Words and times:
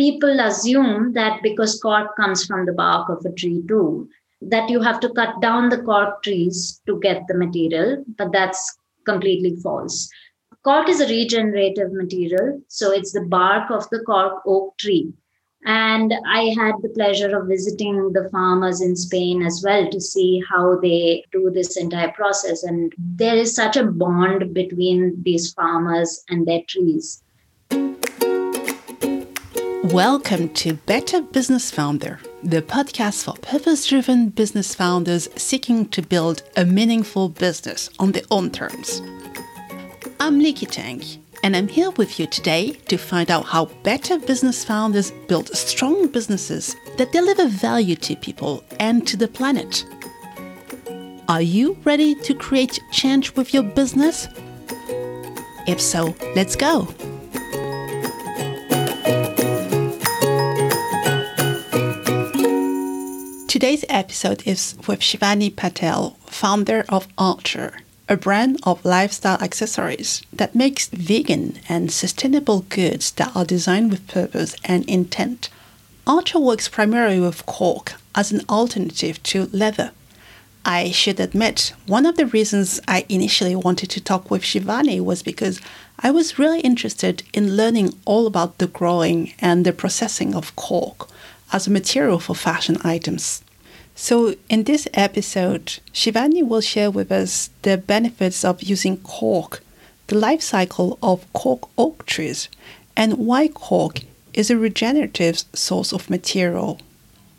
people 0.00 0.40
assume 0.40 1.12
that 1.12 1.42
because 1.42 1.78
cork 1.82 2.16
comes 2.16 2.46
from 2.46 2.64
the 2.64 2.72
bark 2.72 3.10
of 3.10 3.24
a 3.26 3.32
tree 3.32 3.62
too, 3.68 4.08
that 4.40 4.70
you 4.70 4.80
have 4.80 4.98
to 5.00 5.12
cut 5.12 5.40
down 5.42 5.68
the 5.68 5.82
cork 5.82 6.22
trees 6.22 6.80
to 6.86 6.98
get 7.00 7.22
the 7.28 7.34
material, 7.34 8.02
but 8.16 8.32
that's 8.32 8.78
completely 9.04 9.56
false. 9.62 10.08
Cork 10.64 10.88
is 10.88 11.00
a 11.02 11.08
regenerative 11.08 11.92
material, 11.92 12.62
so 12.68 12.92
it's 12.92 13.12
the 13.12 13.26
bark 13.26 13.70
of 13.70 13.88
the 13.90 14.02
cork 14.06 14.42
oak 14.46 14.76
tree. 14.78 15.12
And 15.66 16.14
I 16.26 16.54
had 16.58 16.76
the 16.80 16.88
pleasure 16.94 17.36
of 17.38 17.48
visiting 17.48 18.12
the 18.14 18.30
farmers 18.30 18.80
in 18.80 18.96
Spain 18.96 19.42
as 19.42 19.62
well 19.62 19.90
to 19.90 20.00
see 20.00 20.42
how 20.48 20.80
they 20.80 21.24
do 21.30 21.50
this 21.50 21.76
entire 21.76 22.12
process. 22.12 22.62
And 22.62 22.94
there 22.96 23.36
is 23.36 23.54
such 23.54 23.76
a 23.76 23.84
bond 23.84 24.54
between 24.54 25.22
these 25.22 25.52
farmers 25.52 26.24
and 26.30 26.46
their 26.46 26.62
trees. 26.66 27.22
Welcome 29.92 30.50
to 30.50 30.74
Better 30.74 31.20
Business 31.20 31.72
Founder, 31.72 32.20
the 32.44 32.62
podcast 32.62 33.24
for 33.24 33.34
purpose 33.42 33.88
driven 33.88 34.28
business 34.28 34.72
founders 34.72 35.28
seeking 35.34 35.88
to 35.88 36.00
build 36.00 36.44
a 36.56 36.64
meaningful 36.64 37.28
business 37.28 37.90
on 37.98 38.12
their 38.12 38.22
own 38.30 38.52
terms. 38.52 39.02
I'm 40.20 40.38
Likki 40.38 40.70
Tang, 40.70 41.02
and 41.42 41.56
I'm 41.56 41.66
here 41.66 41.90
with 41.90 42.20
you 42.20 42.28
today 42.28 42.74
to 42.86 42.98
find 42.98 43.32
out 43.32 43.46
how 43.46 43.64
better 43.82 44.20
business 44.20 44.64
founders 44.64 45.10
build 45.26 45.48
strong 45.56 46.06
businesses 46.06 46.76
that 46.96 47.10
deliver 47.10 47.48
value 47.48 47.96
to 47.96 48.14
people 48.14 48.62
and 48.78 49.04
to 49.08 49.16
the 49.16 49.26
planet. 49.26 49.84
Are 51.28 51.42
you 51.42 51.76
ready 51.82 52.14
to 52.14 52.32
create 52.32 52.78
change 52.92 53.34
with 53.34 53.52
your 53.52 53.64
business? 53.64 54.28
If 55.66 55.80
so, 55.80 56.14
let's 56.36 56.54
go. 56.54 56.86
Today's 63.60 63.84
episode 63.90 64.42
is 64.46 64.74
with 64.88 65.00
Shivani 65.00 65.54
Patel, 65.54 66.16
founder 66.24 66.82
of 66.88 67.06
Arture, 67.18 67.80
a 68.08 68.16
brand 68.16 68.58
of 68.62 68.82
lifestyle 68.86 69.36
accessories 69.42 70.22
that 70.32 70.54
makes 70.54 70.88
vegan 70.88 71.58
and 71.68 71.92
sustainable 71.92 72.60
goods 72.70 73.10
that 73.10 73.36
are 73.36 73.44
designed 73.44 73.90
with 73.90 74.08
purpose 74.08 74.56
and 74.64 74.88
intent. 74.88 75.50
Arture 76.06 76.38
works 76.38 76.70
primarily 76.70 77.20
with 77.20 77.44
cork 77.44 77.92
as 78.14 78.32
an 78.32 78.40
alternative 78.48 79.22
to 79.24 79.50
leather. 79.52 79.90
I 80.64 80.90
should 80.90 81.20
admit, 81.20 81.74
one 81.86 82.06
of 82.06 82.16
the 82.16 82.24
reasons 82.24 82.80
I 82.88 83.04
initially 83.10 83.54
wanted 83.54 83.90
to 83.90 84.00
talk 84.00 84.30
with 84.30 84.40
Shivani 84.40 85.02
was 85.02 85.22
because 85.22 85.60
I 85.98 86.10
was 86.10 86.38
really 86.38 86.60
interested 86.60 87.24
in 87.34 87.58
learning 87.58 87.92
all 88.06 88.26
about 88.26 88.56
the 88.56 88.68
growing 88.68 89.34
and 89.38 89.66
the 89.66 89.74
processing 89.74 90.34
of 90.34 90.56
cork 90.56 91.10
as 91.52 91.66
a 91.66 91.70
material 91.70 92.18
for 92.18 92.34
fashion 92.34 92.78
items. 92.82 93.42
So, 93.94 94.34
in 94.48 94.64
this 94.64 94.88
episode, 94.94 95.80
Shivani 95.92 96.46
will 96.46 96.60
share 96.60 96.90
with 96.90 97.12
us 97.12 97.50
the 97.62 97.76
benefits 97.76 98.44
of 98.44 98.62
using 98.62 98.96
cork, 98.98 99.62
the 100.06 100.16
life 100.16 100.42
cycle 100.42 100.98
of 101.02 101.30
cork 101.32 101.68
oak 101.76 102.06
trees, 102.06 102.48
and 102.96 103.18
why 103.18 103.48
cork 103.48 104.00
is 104.32 104.50
a 104.50 104.56
regenerative 104.56 105.44
source 105.52 105.92
of 105.92 106.08
material. 106.10 106.80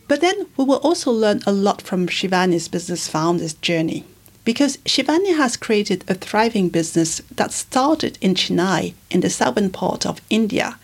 But 0.08 0.22
then 0.22 0.48
we 0.58 0.66
will 0.66 0.80
also 0.84 1.12
learn 1.12 1.42
a 1.46 1.52
lot 1.54 1.82
from 1.82 2.08
Shivani's 2.08 2.68
business 2.68 3.08
founder's 3.08 3.54
journey. 3.54 4.04
Because 4.44 4.78
Shivani 4.78 5.38
has 5.38 5.56
created 5.56 6.04
a 6.08 6.16
thriving 6.16 6.70
business 6.70 7.22
that 7.36 7.52
started 7.52 8.18
in 8.22 8.34
Chennai 8.34 8.94
in 9.10 9.22
the 9.22 9.30
southern 9.30 9.70
part 9.70 10.06
of 10.06 10.22
India, 10.30 10.80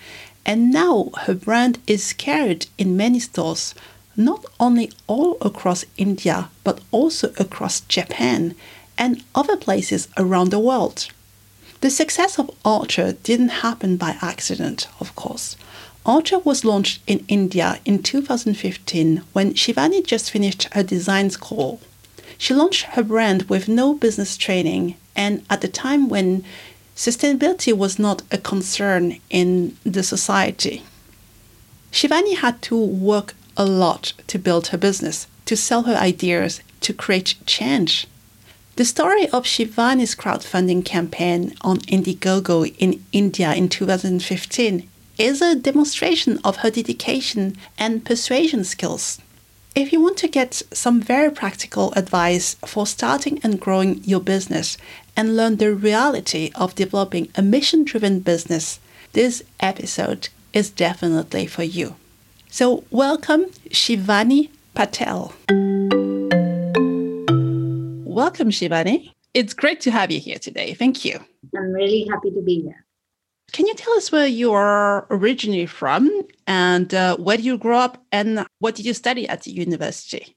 and 0.46 0.72
now 0.72 1.10
her 1.24 1.34
brand 1.34 1.80
is 1.88 2.14
carried 2.14 2.68
in 2.78 2.96
many 2.96 3.20
stores 3.20 3.76
not 4.18 4.44
only 4.60 4.92
all 5.06 5.38
across 5.42 5.86
India, 5.96 6.50
but 6.64 6.82
also 6.92 7.32
across 7.38 7.82
Japan 7.82 8.56
and 8.98 9.24
other 9.36 9.56
places 9.56 10.08
around 10.18 10.50
the 10.50 10.60
world. 10.60 11.08
The 11.82 11.92
success 11.92 12.40
of 12.40 12.50
Arture 12.66 13.14
didn't 13.22 13.62
happen 13.64 13.98
by 13.98 14.18
accident, 14.20 14.88
of 15.00 15.16
course. 15.16 15.56
Arture 16.08 16.40
was 16.40 16.66
launched 16.66 17.02
in 17.06 17.24
India 17.28 17.80
in 17.86 18.02
2015 18.02 19.22
when 19.34 19.54
Shivani 19.54 20.04
just 20.04 20.32
finished 20.32 20.70
her 20.74 20.82
design 20.82 21.30
school. 21.30 21.80
She 22.38 22.54
launched 22.54 22.84
her 22.94 23.04
brand 23.04 23.44
with 23.44 23.68
no 23.68 23.94
business 23.94 24.38
training 24.38 24.96
and 25.16 25.46
at 25.50 25.62
the 25.62 25.68
time 25.68 26.10
when 26.10 26.44
sustainability 26.96 27.74
was 27.74 28.00
not 28.00 28.24
a 28.32 28.38
concern 28.38 29.20
in 29.30 29.78
the 29.84 30.02
society. 30.02 30.82
Shivani 31.92 32.38
had 32.38 32.62
to 32.64 32.78
work 32.78 33.34
a 33.58 33.66
lot 33.66 34.14
to 34.28 34.40
build 34.40 34.68
her 34.68 34.78
business, 34.78 35.28
to 35.46 35.58
sell 35.58 35.84
her 35.84 35.96
ideas, 35.96 36.62
to 36.82 36.94
create 36.94 37.36
change. 37.46 38.08
The 38.78 38.86
story 38.86 39.28
of 39.30 39.46
Shivani's 39.46 40.16
crowdfunding 40.16 40.86
campaign 40.86 41.56
on 41.62 41.80
Indiegogo 41.80 42.76
in 42.78 43.04
India 43.12 43.54
in 43.54 43.70
2015 43.70 44.88
is 45.18 45.42
a 45.42 45.56
demonstration 45.56 46.40
of 46.44 46.58
her 46.58 46.70
dedication 46.70 47.58
and 47.80 48.06
persuasion 48.06 48.64
skills. 48.64 49.20
If 49.74 49.92
you 49.92 50.00
want 50.02 50.18
to 50.18 50.28
get 50.28 50.62
some 50.72 51.02
very 51.02 51.32
practical 51.32 51.92
advice 51.94 52.56
for 52.66 52.86
starting 52.86 53.40
and 53.44 53.60
growing 53.60 54.04
your 54.04 54.20
business 54.20 54.78
and 55.16 55.36
learn 55.36 55.58
the 55.58 55.74
reality 55.74 56.52
of 56.54 56.76
developing 56.76 57.30
a 57.36 57.42
mission 57.42 57.84
driven 57.84 58.20
business, 58.20 58.80
this 59.14 59.42
episode 59.60 60.30
is 60.54 60.70
definitely 60.70 61.48
for 61.48 61.64
you. 61.64 61.96
So, 62.58 62.84
welcome, 62.90 63.46
Shivani 63.70 64.50
Patel. 64.74 65.32
Welcome, 68.04 68.50
Shivani. 68.50 69.12
It's 69.36 69.54
great 69.54 69.80
to 69.82 69.92
have 69.92 70.10
you 70.10 70.20
here 70.20 70.40
today. 70.40 70.74
Thank 70.74 71.06
you. 71.06 71.20
I'm 71.56 71.72
really 71.72 72.08
happy 72.10 72.32
to 72.32 72.42
be 72.42 72.62
here. 72.62 72.84
Can 73.52 73.68
you 73.68 73.76
tell 73.76 73.94
us 73.94 74.12
where 74.12 74.26
you 74.26 74.54
are 74.54 75.06
originally 75.12 75.68
from 75.68 76.10
and 76.48 76.92
uh, 76.96 77.18
where 77.18 77.38
did 77.38 77.46
you 77.46 77.60
grow 77.60 77.78
up 77.78 78.04
and 78.12 78.44
what 78.58 78.74
did 78.74 78.88
you 78.88 78.96
study 78.96 79.30
at 79.30 79.44
the 79.44 79.52
university? 79.52 80.36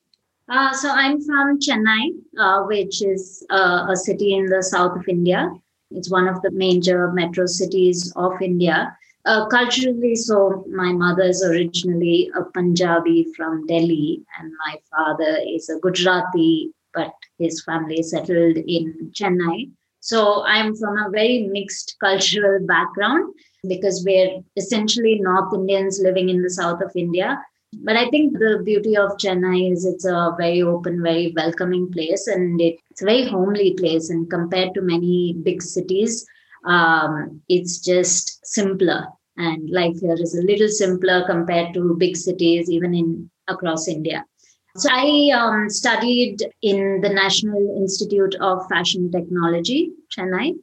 Uh, 0.51 0.75
so 0.75 0.91
I'm 0.91 1.23
from 1.23 1.59
Chennai, 1.59 2.11
uh, 2.39 2.65
which 2.65 3.03
is 3.03 3.47
uh, 3.49 3.87
a 3.89 3.97
city 3.97 4.35
in 4.35 4.45
the 4.45 4.63
south 4.63 4.95
of 4.95 5.09
India. 5.09 5.51
It's 5.91 6.11
one 6.11 6.29
of 6.29 6.43
the 6.43 6.51
major 6.51 7.11
metro 7.13 7.47
cities 7.47 8.13
of 8.15 8.43
India. 8.43 8.95
Uh, 9.27 9.47
culturally, 9.49 10.17
so 10.17 10.65
my 10.71 10.93
mother 10.93 11.25
is 11.25 11.45
originally 11.45 12.31
a 12.35 12.43
Punjabi 12.43 13.27
from 13.37 13.67
Delhi, 13.67 14.23
and 14.39 14.51
my 14.67 14.77
father 14.91 15.39
is 15.47 15.69
a 15.69 15.79
Gujarati, 15.79 16.73
but 16.95 17.13
his 17.39 17.63
family 17.63 18.03
settled 18.03 18.57
in 18.57 19.11
Chennai. 19.13 19.71
So 20.01 20.43
I'm 20.47 20.75
from 20.75 20.97
a 20.97 21.11
very 21.11 21.47
mixed 21.53 21.97
cultural 22.01 22.67
background 22.67 23.35
because 23.69 24.03
we're 24.07 24.41
essentially 24.57 25.21
North 25.21 25.53
Indians 25.53 26.01
living 26.03 26.31
in 26.31 26.41
the 26.41 26.49
south 26.49 26.81
of 26.81 26.91
India. 26.97 27.39
But 27.85 27.97
I 27.97 28.09
think 28.09 28.33
the 28.33 28.63
beauty 28.65 28.97
of 28.97 29.19
Chennai 29.19 29.71
is 29.71 29.85
it's 29.85 30.07
a 30.07 30.35
very 30.39 30.63
open, 30.63 31.03
very 31.03 31.33
welcoming 31.37 31.93
place, 31.93 32.27
and 32.27 32.59
it's 32.59 33.03
a 33.03 33.05
very 33.05 33.29
homely 33.29 33.75
place. 33.75 34.09
And 34.09 34.31
compared 34.31 34.73
to 34.75 34.81
many 34.81 35.37
big 35.43 35.63
cities, 35.63 36.27
um, 36.65 37.41
it's 37.49 37.79
just 37.79 38.45
simpler. 38.47 39.07
And 39.37 39.71
life 39.71 39.99
here 40.01 40.15
is 40.15 40.35
a 40.35 40.43
little 40.43 40.69
simpler 40.69 41.25
compared 41.27 41.73
to 41.75 41.97
big 41.99 42.17
cities 42.17 42.69
even 42.71 42.95
in 42.95 43.31
across 43.49 43.89
india. 43.89 44.25
So 44.77 44.89
i 44.93 45.31
um, 45.35 45.69
studied 45.69 46.43
in 46.63 47.01
the 47.01 47.09
national 47.09 47.77
institute 47.77 48.35
of 48.41 48.69
fashion 48.69 49.11
technology 49.11 49.93
chennai. 50.17 50.55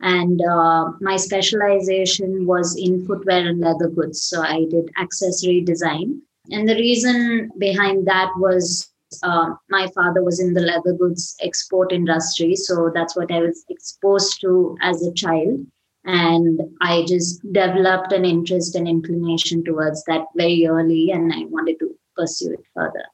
And 0.00 0.40
uh, 0.42 0.90
my 1.00 1.16
specialization 1.16 2.44
was 2.44 2.74
in 2.76 3.06
footwear 3.06 3.46
and 3.46 3.60
leather 3.60 3.88
goods. 3.88 4.22
So 4.22 4.42
i 4.42 4.64
did 4.70 4.90
accessory 4.98 5.60
design. 5.60 6.22
And 6.50 6.68
the 6.68 6.74
reason 6.74 7.50
behind 7.58 8.06
that 8.08 8.30
was 8.36 8.91
uh, 9.22 9.50
my 9.70 9.88
father 9.94 10.22
was 10.22 10.40
in 10.40 10.54
the 10.54 10.60
leather 10.60 10.92
goods 10.92 11.36
export 11.40 11.92
industry 11.92 12.54
so 12.56 12.90
that's 12.94 13.16
what 13.16 13.30
i 13.30 13.40
was 13.40 13.64
exposed 13.68 14.40
to 14.40 14.76
as 14.82 15.06
a 15.06 15.12
child. 15.14 15.66
And 16.04 16.60
i 16.80 17.04
just 17.06 17.40
developed 17.52 18.12
an 18.12 18.24
interest 18.24 18.74
and 18.74 18.88
inclination 18.88 19.64
towards 19.64 20.02
that 20.04 20.22
very 20.36 20.66
early 20.66 21.10
and 21.12 21.32
i 21.32 21.44
wanted 21.44 21.78
to 21.78 21.94
pursue 22.16 22.52
it 22.52 22.64
further. 22.74 23.04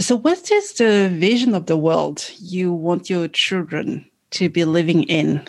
So 0.00 0.16
what 0.16 0.50
is 0.50 0.72
the 0.72 1.08
vision 1.12 1.54
of 1.54 1.66
the 1.66 1.76
world 1.76 2.30
you 2.38 2.72
want 2.72 3.10
your 3.10 3.28
children 3.28 4.10
to 4.32 4.48
be 4.48 4.64
living 4.64 5.04
in? 5.04 5.46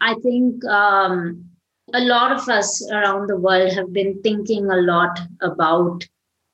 I 0.00 0.14
think 0.22 0.64
um, 0.64 1.44
a 1.92 2.00
lot 2.00 2.32
of 2.32 2.48
us 2.48 2.88
around 2.90 3.28
the 3.28 3.36
world 3.36 3.72
have 3.72 3.92
been 3.92 4.20
thinking 4.22 4.70
a 4.70 4.76
lot 4.76 5.18
about 5.40 6.06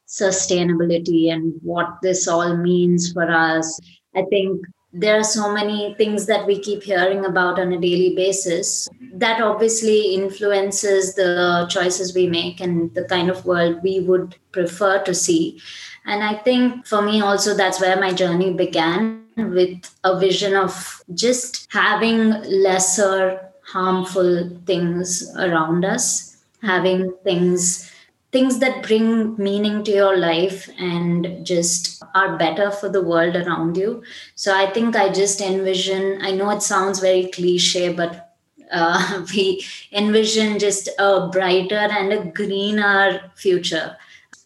sustainability 0.09 1.31
and 1.31 1.55
what 1.63 1.99
this 2.03 2.27
all 2.27 2.57
means 2.57 3.13
for 3.13 3.31
us. 3.31 3.79
I 4.17 4.23
think 4.23 4.65
there 4.93 5.19
are 5.21 5.25
so 5.25 5.53
many 5.53 5.95
things 5.99 6.25
that 6.27 6.47
we 6.47 6.59
keep 6.59 6.83
hearing 6.83 7.27
about 7.27 7.61
on 7.61 7.73
a 7.73 7.81
daily 7.81 8.17
basis 8.17 8.89
that 9.13 9.41
obviously 9.41 10.15
influences 10.15 11.15
the 11.15 11.67
choices 11.69 12.15
we 12.15 12.27
make 12.27 12.59
and 12.61 12.95
the 12.95 13.05
kind 13.05 13.29
of 13.29 13.45
world 13.45 13.81
we 13.83 14.01
would 14.01 14.35
prefer 14.53 15.03
to 15.05 15.15
see. 15.15 15.61
And 16.07 16.25
i 16.25 16.35
think 16.37 16.87
for 16.87 17.03
me 17.03 17.21
also 17.21 17.55
that's 17.55 17.83
where 17.83 18.01
my 18.01 18.15
journey 18.15 18.55
began 18.55 19.25
with 19.37 19.79
a 20.05 20.19
vision 20.19 20.57
of 20.57 21.03
just 21.13 21.71
having 21.71 22.31
lesser 22.45 23.53
harmful 23.63 24.49
things 24.65 25.31
around 25.37 25.85
us 25.85 26.29
having 26.63 27.13
things 27.25 27.91
things 28.31 28.59
that 28.59 28.83
bring 28.83 29.37
meaning 29.37 29.83
to 29.85 29.91
your 29.91 30.17
life 30.17 30.69
and 30.79 31.47
just 31.47 32.03
are 32.15 32.37
better 32.37 32.71
for 32.71 32.89
the 32.89 33.03
world 33.03 33.37
around 33.37 33.77
you. 33.77 34.03
So 34.35 34.55
I 34.55 34.71
think 34.71 34.97
I 34.97 35.11
just 35.11 35.41
envision, 35.41 36.19
I 36.23 36.33
know 36.33 36.51
it 36.51 36.63
sounds 36.63 37.01
very 37.01 37.31
cliche, 37.31 37.93
but 37.93 38.37
uh, 38.71 39.25
we 39.35 39.65
envision 39.93 40.59
just 40.59 40.89
a 40.99 41.29
brighter 41.29 41.77
and 41.77 42.13
a 42.13 42.25
greener 42.31 43.31
future. 43.35 43.97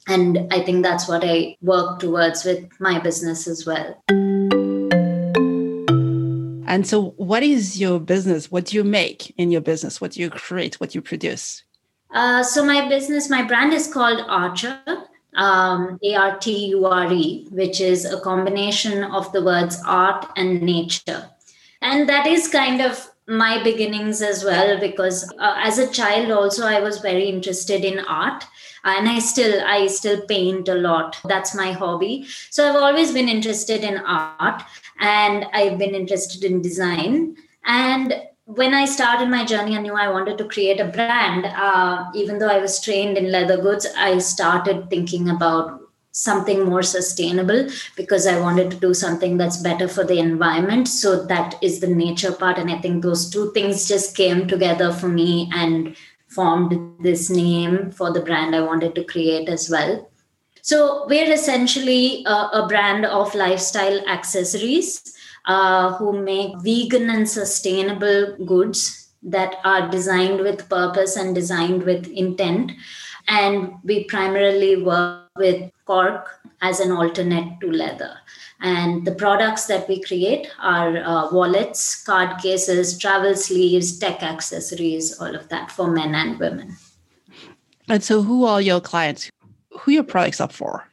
And 0.06 0.52
I 0.52 0.62
think 0.62 0.82
that's 0.82 1.08
what 1.08 1.24
I 1.24 1.56
work 1.62 2.00
towards 2.00 2.44
with 2.44 2.68
my 2.80 2.98
business 2.98 3.46
as 3.46 3.66
well. 3.66 4.02
And 6.66 6.86
so, 6.86 7.10
what 7.18 7.42
is 7.42 7.78
your 7.78 8.00
business? 8.00 8.50
What 8.50 8.64
do 8.66 8.76
you 8.76 8.82
make 8.82 9.30
in 9.36 9.50
your 9.50 9.60
business? 9.60 10.00
What 10.00 10.12
do 10.12 10.20
you 10.20 10.30
create? 10.30 10.80
What 10.80 10.90
do 10.90 10.98
you 10.98 11.02
produce? 11.02 11.62
Uh, 12.12 12.42
so 12.42 12.64
my 12.64 12.88
business, 12.88 13.30
my 13.30 13.42
brand 13.42 13.72
is 13.72 13.92
called 13.92 14.24
Arture, 14.28 14.80
um, 15.34 15.98
A-R-T-U-R-E, 16.02 17.46
which 17.50 17.80
is 17.80 18.04
a 18.04 18.20
combination 18.20 19.04
of 19.04 19.32
the 19.32 19.42
words 19.42 19.80
art 19.86 20.26
and 20.36 20.62
nature. 20.62 21.30
And 21.80 22.08
that 22.08 22.26
is 22.26 22.48
kind 22.48 22.80
of 22.80 23.10
my 23.26 23.62
beginnings 23.62 24.20
as 24.20 24.44
well, 24.44 24.78
because 24.78 25.28
uh, 25.38 25.54
as 25.58 25.78
a 25.78 25.90
child 25.90 26.30
also 26.30 26.66
I 26.66 26.80
was 26.80 26.98
very 26.98 27.28
interested 27.28 27.84
in 27.84 28.00
art 28.00 28.44
and 28.84 29.08
i 29.08 29.18
still 29.18 29.62
i 29.64 29.86
still 29.86 30.20
paint 30.26 30.68
a 30.68 30.74
lot. 30.74 31.16
That's 31.24 31.54
my 31.54 31.72
hobby. 31.72 32.26
So 32.50 32.68
i've 32.68 32.76
always 32.76 33.12
been 33.12 33.28
interested 33.28 33.84
in 33.84 33.98
art 33.98 34.62
and 34.98 35.46
i've 35.52 35.78
been 35.78 35.94
interested 35.94 36.44
in 36.44 36.62
design. 36.62 37.36
And 37.64 38.14
when 38.54 38.74
I 38.74 38.84
started 38.84 39.28
my 39.28 39.44
journey, 39.44 39.76
I 39.76 39.80
knew 39.80 39.94
I 39.94 40.10
wanted 40.10 40.36
to 40.38 40.44
create 40.44 40.80
a 40.80 40.84
brand. 40.84 41.46
Uh, 41.46 42.10
even 42.14 42.38
though 42.38 42.48
I 42.48 42.58
was 42.58 42.80
trained 42.80 43.16
in 43.16 43.30
leather 43.30 43.60
goods, 43.60 43.86
I 43.96 44.18
started 44.18 44.90
thinking 44.90 45.30
about 45.30 45.80
something 46.10 46.64
more 46.64 46.82
sustainable 46.82 47.68
because 47.96 48.26
I 48.26 48.38
wanted 48.38 48.70
to 48.70 48.76
do 48.76 48.92
something 48.92 49.38
that's 49.38 49.62
better 49.62 49.88
for 49.88 50.04
the 50.04 50.18
environment. 50.18 50.88
So 50.88 51.24
that 51.24 51.54
is 51.62 51.80
the 51.80 51.86
nature 51.86 52.32
part. 52.32 52.58
And 52.58 52.70
I 52.70 52.78
think 52.80 53.02
those 53.02 53.30
two 53.30 53.50
things 53.52 53.88
just 53.88 54.14
came 54.14 54.46
together 54.46 54.92
for 54.92 55.08
me 55.08 55.50
and 55.54 55.96
formed 56.28 57.02
this 57.02 57.30
name 57.30 57.90
for 57.90 58.12
the 58.12 58.20
brand 58.20 58.54
I 58.54 58.60
wanted 58.60 58.94
to 58.96 59.04
create 59.04 59.48
as 59.48 59.70
well. 59.70 60.10
So 60.60 61.06
we're 61.08 61.32
essentially 61.32 62.24
a, 62.26 62.48
a 62.52 62.66
brand 62.68 63.06
of 63.06 63.34
lifestyle 63.34 64.06
accessories 64.06 65.16
uh, 65.46 65.94
who 65.94 66.22
make 66.22 66.60
vegan 66.60 67.10
and 67.10 67.28
sustainable 67.28 68.36
goods 68.44 69.10
that 69.22 69.56
are 69.64 69.88
designed 69.88 70.40
with 70.40 70.68
purpose 70.68 71.16
and 71.16 71.34
designed 71.34 71.82
with 71.84 72.06
intent. 72.08 72.72
And 73.28 73.74
we 73.84 74.04
primarily 74.04 74.82
work 74.82 75.28
with 75.36 75.70
cork 75.86 76.40
as 76.60 76.80
an 76.80 76.92
alternate 76.92 77.60
to 77.60 77.70
leather. 77.70 78.18
And 78.60 79.04
the 79.04 79.12
products 79.12 79.66
that 79.66 79.88
we 79.88 80.00
create 80.00 80.48
are 80.60 80.96
uh, 80.98 81.32
wallets, 81.32 82.02
card 82.04 82.40
cases, 82.40 82.96
travel 82.96 83.34
sleeves, 83.34 83.98
tech 83.98 84.22
accessories, 84.22 85.18
all 85.20 85.34
of 85.34 85.48
that 85.48 85.70
for 85.72 85.88
men 85.88 86.14
and 86.14 86.38
women. 86.38 86.76
And 87.88 88.02
so, 88.04 88.22
who 88.22 88.44
are 88.44 88.60
your 88.60 88.80
clients? 88.80 89.30
Who 89.80 89.90
your 89.90 90.04
products 90.04 90.40
up 90.40 90.52
for? 90.52 90.86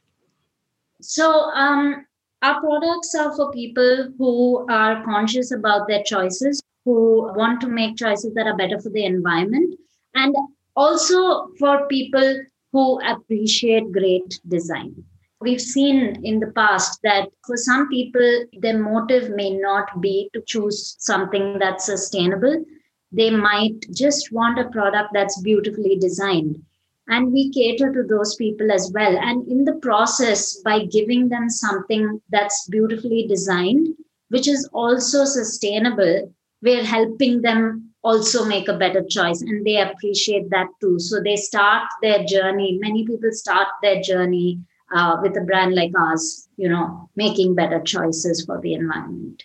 So, 1.00 1.30
um, 1.54 2.06
our 2.42 2.60
products 2.60 3.14
are 3.14 3.34
for 3.36 3.50
people 3.52 4.12
who 4.16 4.66
are 4.70 5.04
conscious 5.04 5.52
about 5.52 5.86
their 5.86 6.02
choices, 6.02 6.62
who 6.84 7.30
want 7.34 7.60
to 7.60 7.68
make 7.68 7.96
choices 7.96 8.32
that 8.34 8.46
are 8.46 8.56
better 8.56 8.80
for 8.80 8.88
the 8.90 9.04
environment, 9.04 9.74
and 10.14 10.34
also 10.74 11.48
for 11.58 11.86
people 11.88 12.40
who 12.72 13.00
appreciate 13.02 13.92
great 13.92 14.40
design. 14.48 15.04
We've 15.40 15.60
seen 15.60 16.24
in 16.24 16.38
the 16.40 16.52
past 16.52 17.00
that 17.02 17.28
for 17.46 17.56
some 17.56 17.88
people, 17.88 18.44
their 18.58 18.78
motive 18.78 19.30
may 19.30 19.50
not 19.50 20.00
be 20.00 20.30
to 20.32 20.42
choose 20.46 20.96
something 20.98 21.58
that's 21.58 21.86
sustainable. 21.86 22.64
They 23.12 23.30
might 23.30 23.80
just 23.92 24.32
want 24.32 24.58
a 24.58 24.68
product 24.68 25.10
that's 25.12 25.40
beautifully 25.40 25.96
designed 25.96 26.62
and 27.08 27.32
we 27.32 27.50
cater 27.50 27.92
to 27.92 28.02
those 28.04 28.34
people 28.36 28.70
as 28.70 28.90
well. 28.94 29.16
And 29.18 29.46
in 29.48 29.64
the 29.64 29.74
process 29.74 30.60
by 30.62 30.84
giving 30.84 31.28
them 31.28 31.48
something 31.48 32.20
that's 32.30 32.68
beautifully 32.70 33.26
designed 33.26 33.88
which 34.28 34.46
is 34.46 34.68
also 34.72 35.24
sustainable 35.24 36.32
we're 36.62 36.84
helping 36.84 37.42
them 37.42 37.90
also 38.02 38.44
make 38.44 38.68
a 38.68 38.76
better 38.76 39.02
choice. 39.08 39.40
And 39.42 39.64
they 39.64 39.80
appreciate 39.80 40.50
that 40.50 40.68
too. 40.80 40.98
So 40.98 41.20
they 41.22 41.36
start 41.36 41.84
their 42.02 42.24
journey. 42.24 42.78
Many 42.80 43.06
people 43.06 43.30
start 43.32 43.68
their 43.82 44.00
journey 44.00 44.60
uh, 44.94 45.16
with 45.22 45.36
a 45.36 45.40
brand 45.40 45.74
like 45.74 45.92
ours 45.98 46.48
you 46.56 46.68
know 46.68 47.08
making 47.16 47.54
better 47.54 47.80
choices 47.80 48.44
for 48.44 48.60
the 48.60 48.74
environment 48.74 49.42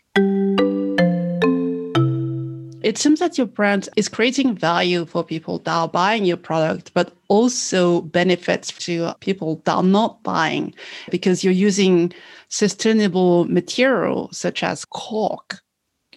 it 2.86 3.00
seems 3.00 3.20
that 3.20 3.36
your 3.36 3.48
brand 3.48 3.90
is 3.96 4.08
creating 4.08 4.56
value 4.56 5.08
for 5.08 5.24
people 5.24 5.58
that 5.58 5.74
are 5.74 5.88
buying 5.88 6.24
your 6.24 6.38
product, 6.38 6.94
but 6.94 7.12
also 7.30 8.02
benefits 8.02 8.72
to 8.86 9.12
people 9.22 9.60
that 9.66 9.74
are 9.74 9.82
not 9.82 10.22
buying 10.22 10.72
because 11.10 11.44
you're 11.44 11.52
using 11.52 12.14
sustainable 12.50 13.46
material 13.46 14.30
such 14.32 14.62
as 14.62 14.86
cork. 14.86 15.62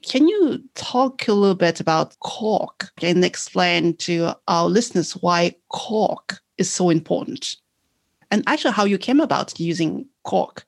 Can 0.03 0.29
you 0.29 0.63
talk 0.75 1.27
a 1.27 1.33
little 1.33 1.55
bit 1.55 1.81
about 1.81 2.19
cork 2.21 2.91
and 3.01 3.25
explain 3.25 3.97
to 3.97 4.35
our 4.47 4.69
listeners 4.69 5.13
why 5.13 5.55
cork 5.71 6.39
is 6.59 6.71
so 6.71 6.91
important? 6.91 7.57
And 8.31 8.45
actually, 8.47 8.73
how 8.75 8.85
you 8.85 8.99
came 8.99 9.21
about 9.21 9.59
using 9.59 10.05
cork. 10.25 10.67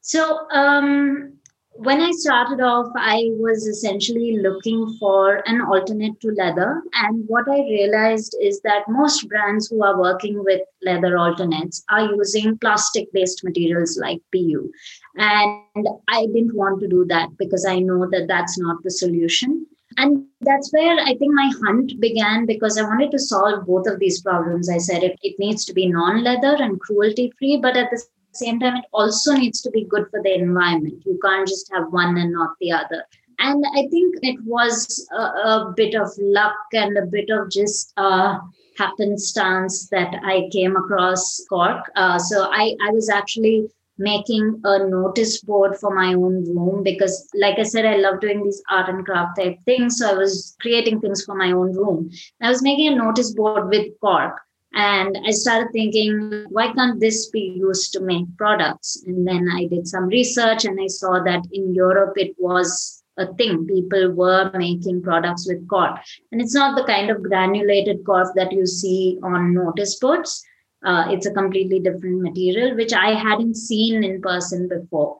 So, 0.00 0.48
um, 0.50 1.34
when 1.82 2.02
I 2.02 2.10
started 2.10 2.60
off, 2.60 2.88
I 2.94 3.30
was 3.38 3.66
essentially 3.66 4.38
looking 4.38 4.98
for 4.98 5.42
an 5.48 5.62
alternate 5.62 6.20
to 6.20 6.28
leather. 6.32 6.82
And 6.92 7.24
what 7.26 7.48
I 7.48 7.60
realized 7.60 8.36
is 8.38 8.60
that 8.64 8.82
most 8.86 9.26
brands 9.28 9.68
who 9.68 9.82
are 9.82 9.98
working 9.98 10.44
with 10.44 10.60
leather 10.82 11.16
alternates 11.16 11.82
are 11.88 12.04
using 12.04 12.58
plastic 12.58 13.10
based 13.14 13.42
materials 13.44 13.98
like 13.98 14.20
PU. 14.30 14.70
And 15.16 15.88
I 16.08 16.26
didn't 16.26 16.54
want 16.54 16.80
to 16.80 16.88
do 16.88 17.06
that 17.08 17.30
because 17.38 17.64
I 17.64 17.78
know 17.78 18.06
that 18.10 18.26
that's 18.28 18.58
not 18.58 18.82
the 18.82 18.90
solution. 18.90 19.66
And 19.96 20.26
that's 20.42 20.70
where 20.72 20.98
I 21.00 21.14
think 21.14 21.32
my 21.32 21.50
hunt 21.64 21.98
began 21.98 22.44
because 22.44 22.76
I 22.76 22.82
wanted 22.82 23.10
to 23.12 23.18
solve 23.18 23.66
both 23.66 23.86
of 23.86 23.98
these 23.98 24.20
problems. 24.20 24.68
I 24.68 24.78
said 24.78 25.02
it, 25.02 25.18
it 25.22 25.36
needs 25.38 25.64
to 25.64 25.72
be 25.72 25.86
non 25.86 26.22
leather 26.24 26.56
and 26.60 26.78
cruelty 26.78 27.32
free, 27.38 27.56
but 27.56 27.76
at 27.76 27.90
the 27.90 28.02
same 28.32 28.60
time, 28.60 28.76
it 28.76 28.84
also 28.92 29.34
needs 29.34 29.60
to 29.62 29.70
be 29.70 29.84
good 29.84 30.06
for 30.10 30.22
the 30.22 30.34
environment. 30.34 31.02
You 31.04 31.18
can't 31.22 31.48
just 31.48 31.70
have 31.72 31.92
one 31.92 32.16
and 32.16 32.32
not 32.32 32.50
the 32.60 32.72
other. 32.72 33.04
And 33.38 33.64
I 33.74 33.88
think 33.88 34.16
it 34.22 34.38
was 34.44 35.08
a, 35.12 35.22
a 35.22 35.74
bit 35.76 35.94
of 35.94 36.08
luck 36.18 36.54
and 36.72 36.96
a 36.98 37.06
bit 37.06 37.30
of 37.30 37.50
just 37.50 37.92
uh, 37.96 38.38
happenstance 38.76 39.88
that 39.88 40.14
I 40.24 40.48
came 40.52 40.76
across 40.76 41.44
Cork. 41.48 41.90
Uh, 41.96 42.18
so 42.18 42.48
I, 42.50 42.76
I 42.86 42.90
was 42.90 43.08
actually 43.08 43.68
making 44.00 44.60
a 44.64 44.78
notice 44.88 45.42
board 45.42 45.76
for 45.76 45.94
my 45.94 46.14
own 46.14 46.42
room 46.56 46.82
because 46.82 47.28
like 47.34 47.58
i 47.58 47.62
said 47.62 47.84
i 47.84 47.96
love 47.96 48.18
doing 48.18 48.42
these 48.42 48.62
art 48.70 48.88
and 48.88 49.04
craft 49.04 49.38
type 49.38 49.58
things 49.66 49.98
so 49.98 50.08
i 50.08 50.14
was 50.14 50.56
creating 50.62 50.98
things 51.00 51.22
for 51.22 51.34
my 51.34 51.52
own 51.52 51.70
room 51.76 52.10
i 52.40 52.48
was 52.48 52.62
making 52.62 52.90
a 52.90 52.96
notice 52.96 53.34
board 53.34 53.68
with 53.68 53.86
cork 54.00 54.40
and 54.72 55.18
I 55.26 55.30
started 55.32 55.72
thinking, 55.72 56.46
why 56.48 56.72
can't 56.72 57.00
this 57.00 57.28
be 57.30 57.54
used 57.56 57.92
to 57.92 58.00
make 58.00 58.36
products? 58.36 59.02
And 59.06 59.26
then 59.26 59.48
I 59.52 59.66
did 59.66 59.88
some 59.88 60.06
research 60.06 60.64
and 60.64 60.78
I 60.80 60.86
saw 60.86 61.22
that 61.24 61.42
in 61.52 61.74
Europe 61.74 62.12
it 62.16 62.36
was 62.38 63.02
a 63.18 63.32
thing. 63.34 63.66
People 63.66 64.12
were 64.12 64.50
making 64.54 65.02
products 65.02 65.46
with 65.48 65.66
cork. 65.68 65.98
And 66.30 66.40
it's 66.40 66.54
not 66.54 66.76
the 66.76 66.84
kind 66.84 67.10
of 67.10 67.22
granulated 67.22 68.04
cork 68.06 68.28
that 68.36 68.52
you 68.52 68.66
see 68.66 69.18
on 69.22 69.54
notice 69.54 69.98
boards. 69.98 70.42
Uh, 70.84 71.06
it's 71.10 71.26
a 71.26 71.34
completely 71.34 71.80
different 71.80 72.22
material, 72.22 72.74
which 72.76 72.92
I 72.92 73.12
hadn't 73.12 73.56
seen 73.56 74.04
in 74.04 74.22
person 74.22 74.68
before. 74.68 75.18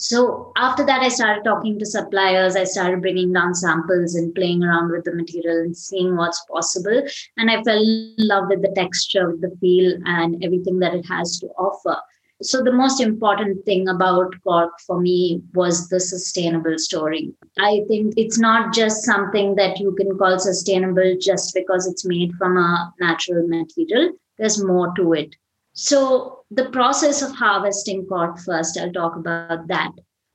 So 0.00 0.52
after 0.56 0.86
that, 0.86 1.02
I 1.02 1.08
started 1.08 1.42
talking 1.42 1.76
to 1.78 1.84
suppliers. 1.84 2.54
I 2.54 2.62
started 2.62 3.02
bringing 3.02 3.32
down 3.32 3.52
samples 3.52 4.14
and 4.14 4.32
playing 4.32 4.62
around 4.62 4.92
with 4.92 5.04
the 5.04 5.12
material 5.12 5.58
and 5.58 5.76
seeing 5.76 6.16
what's 6.16 6.44
possible. 6.44 7.02
And 7.36 7.50
I 7.50 7.64
fell 7.64 7.82
in 7.82 8.14
love 8.18 8.44
with 8.48 8.62
the 8.62 8.72
texture, 8.76 9.30
with 9.30 9.40
the 9.40 9.56
feel, 9.60 9.98
and 10.04 10.42
everything 10.44 10.78
that 10.78 10.94
it 10.94 11.04
has 11.06 11.40
to 11.40 11.48
offer. 11.58 12.00
So, 12.40 12.62
the 12.62 12.70
most 12.70 13.00
important 13.00 13.64
thing 13.64 13.88
about 13.88 14.32
cork 14.44 14.78
for 14.86 15.00
me 15.00 15.42
was 15.54 15.88
the 15.88 15.98
sustainable 15.98 16.78
story. 16.78 17.34
I 17.58 17.80
think 17.88 18.14
it's 18.16 18.38
not 18.38 18.72
just 18.72 19.02
something 19.02 19.56
that 19.56 19.80
you 19.80 19.96
can 19.96 20.16
call 20.16 20.38
sustainable 20.38 21.16
just 21.20 21.52
because 21.52 21.88
it's 21.88 22.04
made 22.04 22.32
from 22.38 22.56
a 22.56 22.94
natural 23.00 23.48
material, 23.48 24.12
there's 24.38 24.62
more 24.62 24.92
to 24.94 25.14
it. 25.14 25.34
So, 25.80 26.40
the 26.50 26.70
process 26.70 27.22
of 27.22 27.36
harvesting 27.36 28.04
cork 28.06 28.40
first, 28.40 28.76
I'll 28.76 28.90
talk 28.90 29.14
about 29.14 29.68
that. 29.68 29.92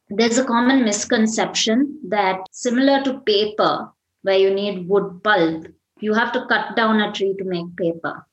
There's 0.07 0.37
a 0.37 0.45
common 0.45 0.85
misconception 0.85 1.99
that 2.07 2.47
similar 2.53 3.03
to 3.03 3.19
paper, 3.19 3.91
where 4.21 4.37
you 4.37 4.53
need 4.53 4.87
wood 4.87 5.21
pulp, 5.21 5.67
you 5.99 6.13
have 6.13 6.31
to 6.31 6.45
cut 6.45 6.77
down 6.77 7.01
a 7.01 7.11
tree 7.11 7.35
to 7.37 7.43
make 7.43 7.75
paper. 7.75 8.25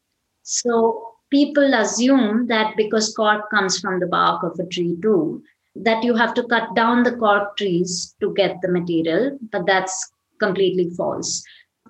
So, 0.45 1.15
people 1.31 1.75
assume 1.75 2.47
that 2.47 2.77
because 2.77 3.13
cork 3.13 3.51
comes 3.51 3.81
from 3.81 3.99
the 3.99 4.07
bark 4.07 4.45
of 4.45 4.61
a 4.61 4.67
tree 4.67 4.97
too, 5.03 5.43
that 5.75 6.05
you 6.05 6.15
have 6.15 6.33
to 6.35 6.45
cut 6.45 6.77
down 6.77 7.03
the 7.03 7.17
cork 7.17 7.57
trees 7.57 8.15
to 8.21 8.33
get 8.35 8.61
the 8.63 8.69
material, 8.69 9.37
but 9.51 9.67
that's 9.67 10.13
completely 10.39 10.91
false. 10.91 11.43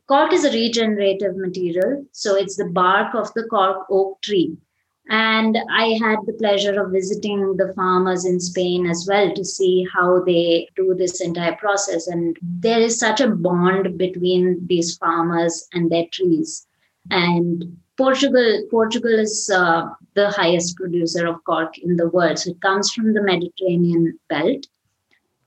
Cork 0.08 0.32
is 0.32 0.46
a 0.46 0.50
regenerative 0.50 1.36
material, 1.36 2.06
so 2.12 2.36
it's 2.36 2.56
the 2.56 2.70
bark 2.70 3.14
of 3.14 3.30
the 3.34 3.44
cork 3.50 3.84
oak 3.90 4.18
tree. 4.22 4.56
And 5.10 5.58
I 5.68 5.98
had 6.00 6.20
the 6.24 6.34
pleasure 6.34 6.80
of 6.80 6.92
visiting 6.92 7.56
the 7.56 7.72
farmers 7.74 8.24
in 8.24 8.38
Spain 8.38 8.86
as 8.86 9.06
well 9.08 9.34
to 9.34 9.44
see 9.44 9.84
how 9.92 10.22
they 10.22 10.68
do 10.76 10.94
this 10.94 11.20
entire 11.20 11.56
process. 11.56 12.06
And 12.06 12.38
there 12.40 12.78
is 12.78 13.00
such 13.00 13.20
a 13.20 13.28
bond 13.28 13.98
between 13.98 14.64
these 14.68 14.96
farmers 14.98 15.66
and 15.72 15.90
their 15.90 16.06
trees. 16.12 16.64
And 17.10 17.76
Portugal, 17.96 18.62
Portugal 18.70 19.18
is 19.18 19.50
uh, 19.52 19.88
the 20.14 20.30
highest 20.30 20.76
producer 20.76 21.26
of 21.26 21.42
cork 21.42 21.76
in 21.78 21.96
the 21.96 22.08
world. 22.08 22.38
So 22.38 22.52
it 22.52 22.60
comes 22.60 22.92
from 22.92 23.12
the 23.12 23.22
Mediterranean 23.22 24.16
belt. 24.28 24.64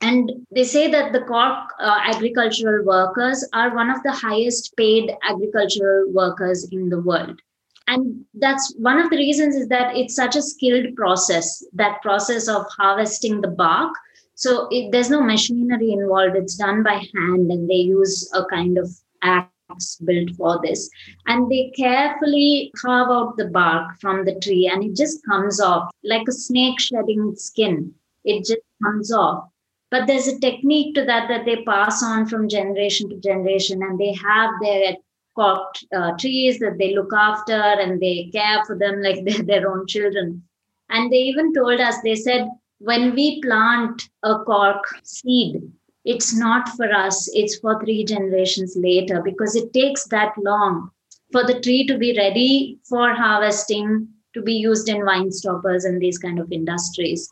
And 0.01 0.29
they 0.51 0.65
say 0.65 0.91
that 0.91 1.13
the 1.13 1.21
cork 1.21 1.69
uh, 1.79 1.99
agricultural 2.03 2.83
workers 2.83 3.47
are 3.53 3.73
one 3.73 3.89
of 3.89 4.03
the 4.03 4.11
highest 4.11 4.75
paid 4.75 5.09
agricultural 5.23 6.11
workers 6.11 6.67
in 6.69 6.89
the 6.89 6.99
world. 6.99 7.39
And 7.87 8.23
that's 8.35 8.73
one 8.77 8.99
of 8.99 9.09
the 9.09 9.17
reasons 9.17 9.55
is 9.55 9.67
that 9.67 9.95
it's 9.95 10.15
such 10.15 10.35
a 10.35 10.41
skilled 10.41 10.95
process, 10.95 11.63
that 11.73 12.01
process 12.01 12.47
of 12.47 12.65
harvesting 12.77 13.41
the 13.41 13.49
bark. 13.49 13.93
So 14.35 14.67
it, 14.71 14.91
there's 14.91 15.09
no 15.09 15.21
machinery 15.21 15.91
involved. 15.91 16.35
It's 16.35 16.55
done 16.55 16.83
by 16.83 16.93
hand 16.93 17.51
and 17.51 17.69
they 17.69 17.75
use 17.75 18.29
a 18.33 18.45
kind 18.45 18.77
of 18.77 18.89
axe 19.21 19.97
built 20.03 20.29
for 20.37 20.59
this. 20.63 20.89
And 21.27 21.51
they 21.51 21.71
carefully 21.75 22.71
carve 22.75 23.09
out 23.09 23.37
the 23.37 23.45
bark 23.45 23.99
from 23.99 24.25
the 24.25 24.39
tree 24.39 24.69
and 24.71 24.83
it 24.83 24.95
just 24.95 25.25
comes 25.25 25.59
off 25.59 25.91
like 26.03 26.27
a 26.27 26.31
snake 26.31 26.79
shedding 26.79 27.35
skin. 27.35 27.93
It 28.23 28.45
just 28.45 28.61
comes 28.83 29.11
off. 29.11 29.49
But 29.91 30.07
there's 30.07 30.27
a 30.27 30.39
technique 30.39 30.95
to 30.95 31.05
that 31.05 31.27
that 31.27 31.45
they 31.45 31.63
pass 31.63 32.01
on 32.01 32.25
from 32.25 32.49
generation 32.49 33.09
to 33.09 33.17
generation 33.17 33.83
and 33.83 33.99
they 33.99 34.13
have 34.13 34.49
their 34.61 34.95
cork 35.35 35.75
uh, 35.95 36.11
trees 36.17 36.59
that 36.59 36.77
they 36.77 36.93
look 36.95 37.11
after 37.13 37.53
and 37.53 37.99
they 37.99 38.29
care 38.31 38.63
for 38.65 38.77
them 38.77 39.01
like 39.01 39.23
they're 39.25 39.43
their 39.43 39.71
own 39.71 39.87
children. 39.87 40.43
And 40.89 41.11
they 41.11 41.17
even 41.17 41.53
told 41.53 41.79
us, 41.79 41.95
they 42.03 42.15
said, 42.15 42.47
when 42.79 43.15
we 43.15 43.41
plant 43.41 44.09
a 44.23 44.39
cork 44.39 44.83
seed, 45.03 45.61
it's 46.05 46.35
not 46.35 46.67
for 46.69 46.91
us, 46.91 47.29
it's 47.33 47.57
for 47.59 47.79
three 47.79 48.03
generations 48.03 48.75
later 48.75 49.21
because 49.23 49.55
it 49.55 49.71
takes 49.73 50.05
that 50.09 50.33
long 50.37 50.91
for 51.31 51.45
the 51.45 51.59
tree 51.61 51.87
to 51.87 51.97
be 51.97 52.15
ready 52.17 52.77
for 52.87 53.13
harvesting, 53.13 54.07
to 54.33 54.41
be 54.41 54.53
used 54.53 54.89
in 54.89 55.05
wine 55.05 55.31
stoppers 55.31 55.85
and 55.85 56.01
these 56.01 56.17
kind 56.17 56.39
of 56.39 56.51
industries. 56.51 57.31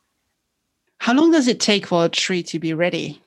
How 0.99 1.13
long 1.13 1.31
does 1.31 1.47
it 1.47 1.59
take 1.59 1.87
for 1.87 2.05
a 2.05 2.09
tree 2.09 2.43
to 2.43 2.59
be 2.59 2.73
ready? 2.73 3.21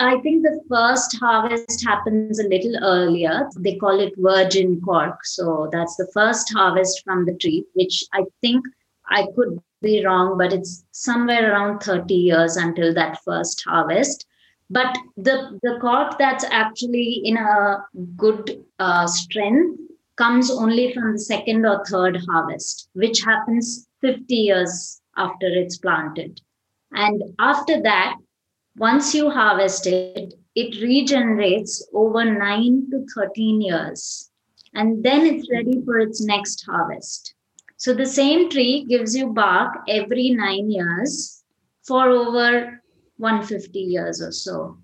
I 0.00 0.18
think 0.20 0.42
the 0.42 0.60
first 0.68 1.18
harvest 1.18 1.84
happens 1.84 2.38
a 2.38 2.48
little 2.48 2.76
earlier. 2.82 3.48
They 3.58 3.76
call 3.76 4.00
it 4.00 4.14
virgin 4.16 4.80
cork. 4.80 5.24
So 5.24 5.68
that's 5.72 5.96
the 5.96 6.10
first 6.14 6.52
harvest 6.52 7.02
from 7.04 7.26
the 7.26 7.34
tree, 7.34 7.64
which 7.74 8.04
I 8.12 8.24
think 8.40 8.64
I 9.10 9.26
could 9.34 9.58
be 9.82 10.04
wrong, 10.04 10.38
but 10.38 10.52
it's 10.52 10.84
somewhere 10.92 11.52
around 11.52 11.80
30 11.80 12.14
years 12.14 12.56
until 12.56 12.92
that 12.94 13.22
first 13.24 13.62
harvest 13.66 14.26
but 14.70 14.96
the 15.16 15.58
the 15.62 15.78
cork 15.80 16.18
that's 16.18 16.44
actually 16.50 17.22
in 17.24 17.36
a 17.36 17.84
good 18.16 18.64
uh, 18.78 19.06
strength 19.06 19.80
comes 20.16 20.50
only 20.50 20.92
from 20.92 21.12
the 21.12 21.18
second 21.18 21.64
or 21.64 21.84
third 21.84 22.20
harvest 22.28 22.88
which 22.92 23.22
happens 23.22 23.88
50 24.00 24.34
years 24.34 25.00
after 25.16 25.46
it's 25.46 25.78
planted 25.78 26.40
and 26.92 27.22
after 27.38 27.80
that 27.82 28.16
once 28.78 29.14
you 29.14 29.30
harvest 29.30 29.86
it 29.86 30.34
it 30.54 30.80
regenerates 30.82 31.86
over 31.94 32.24
9 32.24 32.88
to 32.90 33.04
13 33.14 33.60
years 33.60 34.30
and 34.74 35.04
then 35.04 35.26
it's 35.26 35.50
ready 35.50 35.82
for 35.84 35.98
its 35.98 36.20
next 36.20 36.64
harvest 36.66 37.34
so 37.76 37.94
the 37.94 38.06
same 38.06 38.50
tree 38.50 38.84
gives 38.88 39.16
you 39.16 39.28
bark 39.32 39.74
every 39.88 40.30
9 40.30 40.70
years 40.70 41.44
for 41.88 42.08
over 42.10 42.82
150 43.18 43.78
years 43.78 44.20
or 44.22 44.32
so. 44.32 44.76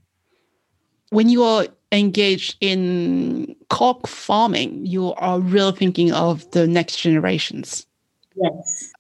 When 1.11 1.29
you 1.29 1.45
are 1.45 1.67
engaged 1.93 2.57
in 2.61 3.55
cork 3.69 4.07
farming, 4.07 4.87
you 4.87 5.13
are 5.15 5.39
really 5.39 5.73
thinking 5.73 6.13
of 6.13 6.51
the 6.51 6.67
next 6.67 6.97
generations. 6.97 7.87
Yes. 8.35 8.93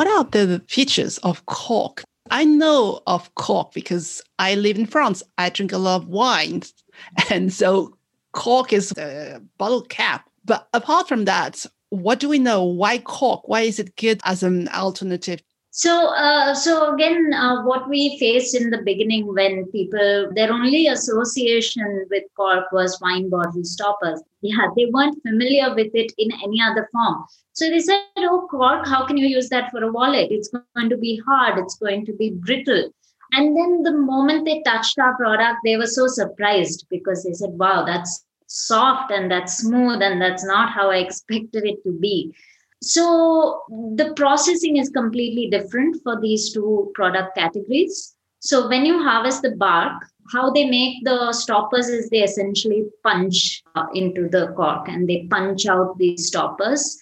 What 0.00 0.08
are 0.08 0.24
the 0.24 0.62
features 0.66 1.18
of 1.18 1.44
cork? 1.44 2.02
I 2.30 2.46
know 2.46 3.02
of 3.06 3.34
cork 3.34 3.74
because 3.74 4.22
I 4.38 4.54
live 4.54 4.78
in 4.78 4.86
France. 4.86 5.22
I 5.36 5.50
drink 5.50 5.72
a 5.72 5.76
lot 5.76 6.00
of 6.00 6.08
wine. 6.08 6.62
And 7.30 7.52
so 7.52 7.98
cork 8.32 8.72
is 8.72 8.92
a 8.92 9.42
bottle 9.58 9.82
cap. 9.82 10.26
But 10.46 10.68
apart 10.72 11.06
from 11.06 11.26
that, 11.26 11.66
what 11.90 12.18
do 12.18 12.30
we 12.30 12.38
know? 12.38 12.64
Why 12.64 12.96
cork? 12.96 13.46
Why 13.46 13.60
is 13.60 13.78
it 13.78 13.94
good 13.96 14.22
as 14.24 14.42
an 14.42 14.68
alternative 14.68 15.42
so, 15.72 16.08
uh, 16.08 16.54
so 16.54 16.92
again, 16.94 17.32
uh, 17.32 17.62
what 17.62 17.88
we 17.88 18.18
faced 18.18 18.56
in 18.56 18.70
the 18.70 18.82
beginning 18.82 19.32
when 19.32 19.66
people, 19.66 20.28
their 20.34 20.52
only 20.52 20.88
association 20.88 22.06
with 22.10 22.24
cork 22.36 22.72
was 22.72 23.00
wine 23.00 23.30
bottle 23.30 23.62
stoppers. 23.62 24.20
Yeah, 24.40 24.66
they 24.76 24.86
weren't 24.86 25.22
familiar 25.22 25.72
with 25.74 25.94
it 25.94 26.12
in 26.18 26.32
any 26.42 26.60
other 26.60 26.88
form. 26.90 27.24
So 27.52 27.68
they 27.68 27.78
said, 27.78 28.00
oh, 28.18 28.48
cork, 28.50 28.86
how 28.86 29.06
can 29.06 29.16
you 29.16 29.26
use 29.26 29.48
that 29.50 29.70
for 29.70 29.82
a 29.84 29.92
wallet? 29.92 30.32
It's 30.32 30.48
going 30.48 30.88
to 30.88 30.96
be 30.96 31.22
hard, 31.26 31.58
it's 31.58 31.76
going 31.76 32.04
to 32.06 32.12
be 32.14 32.30
brittle. 32.30 32.90
And 33.32 33.56
then 33.56 33.82
the 33.82 33.92
moment 33.92 34.44
they 34.44 34.62
touched 34.62 34.98
our 34.98 35.16
product, 35.16 35.60
they 35.64 35.76
were 35.76 35.86
so 35.86 36.08
surprised 36.08 36.86
because 36.90 37.22
they 37.22 37.32
said, 37.32 37.50
wow, 37.50 37.84
that's 37.84 38.24
soft 38.48 39.12
and 39.12 39.30
that's 39.30 39.58
smooth 39.58 40.02
and 40.02 40.20
that's 40.20 40.44
not 40.44 40.70
how 40.70 40.90
I 40.90 40.96
expected 40.96 41.64
it 41.64 41.82
to 41.84 41.92
be. 41.92 42.34
So 42.82 43.62
the 43.68 44.12
processing 44.16 44.78
is 44.78 44.88
completely 44.88 45.48
different 45.50 46.02
for 46.02 46.18
these 46.20 46.52
two 46.52 46.90
product 46.94 47.36
categories. 47.36 48.16
So 48.40 48.68
when 48.68 48.86
you 48.86 49.02
harvest 49.02 49.42
the 49.42 49.54
bark, 49.56 50.02
how 50.32 50.50
they 50.50 50.64
make 50.64 51.04
the 51.04 51.32
stoppers 51.32 51.88
is 51.88 52.08
they 52.08 52.22
essentially 52.22 52.84
punch 53.02 53.62
uh, 53.74 53.86
into 53.94 54.28
the 54.28 54.52
cork 54.56 54.88
and 54.88 55.08
they 55.08 55.26
punch 55.30 55.66
out 55.66 55.98
these 55.98 56.28
stoppers. 56.28 56.98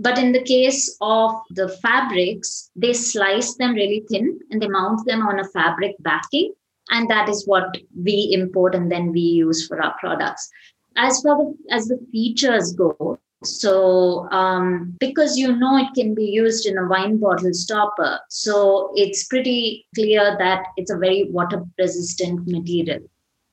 But 0.00 0.18
in 0.18 0.32
the 0.32 0.42
case 0.42 0.96
of 1.00 1.32
the 1.50 1.68
fabrics, 1.68 2.70
they 2.76 2.92
slice 2.92 3.54
them 3.54 3.74
really 3.74 4.04
thin 4.10 4.40
and 4.50 4.60
they 4.60 4.68
mount 4.68 5.06
them 5.06 5.22
on 5.22 5.40
a 5.40 5.48
fabric 5.48 5.94
backing. 6.00 6.52
And 6.90 7.08
that 7.08 7.28
is 7.30 7.46
what 7.46 7.78
we 7.96 8.30
import 8.32 8.74
and 8.74 8.92
then 8.92 9.12
we 9.12 9.20
use 9.20 9.66
for 9.66 9.80
our 9.80 9.94
products. 9.98 10.50
As 10.96 11.22
far 11.22 11.38
as 11.70 11.86
the 11.86 11.98
features 12.12 12.72
go, 12.72 13.18
so, 13.46 14.28
um, 14.30 14.96
because 15.00 15.36
you 15.36 15.54
know 15.56 15.76
it 15.76 15.92
can 15.94 16.14
be 16.14 16.24
used 16.24 16.66
in 16.66 16.78
a 16.78 16.86
wine 16.86 17.18
bottle 17.18 17.52
stopper, 17.52 18.20
so 18.28 18.92
it's 18.94 19.24
pretty 19.26 19.86
clear 19.94 20.36
that 20.38 20.64
it's 20.76 20.90
a 20.90 20.98
very 20.98 21.24
water 21.30 21.62
resistant 21.78 22.46
material, 22.46 23.00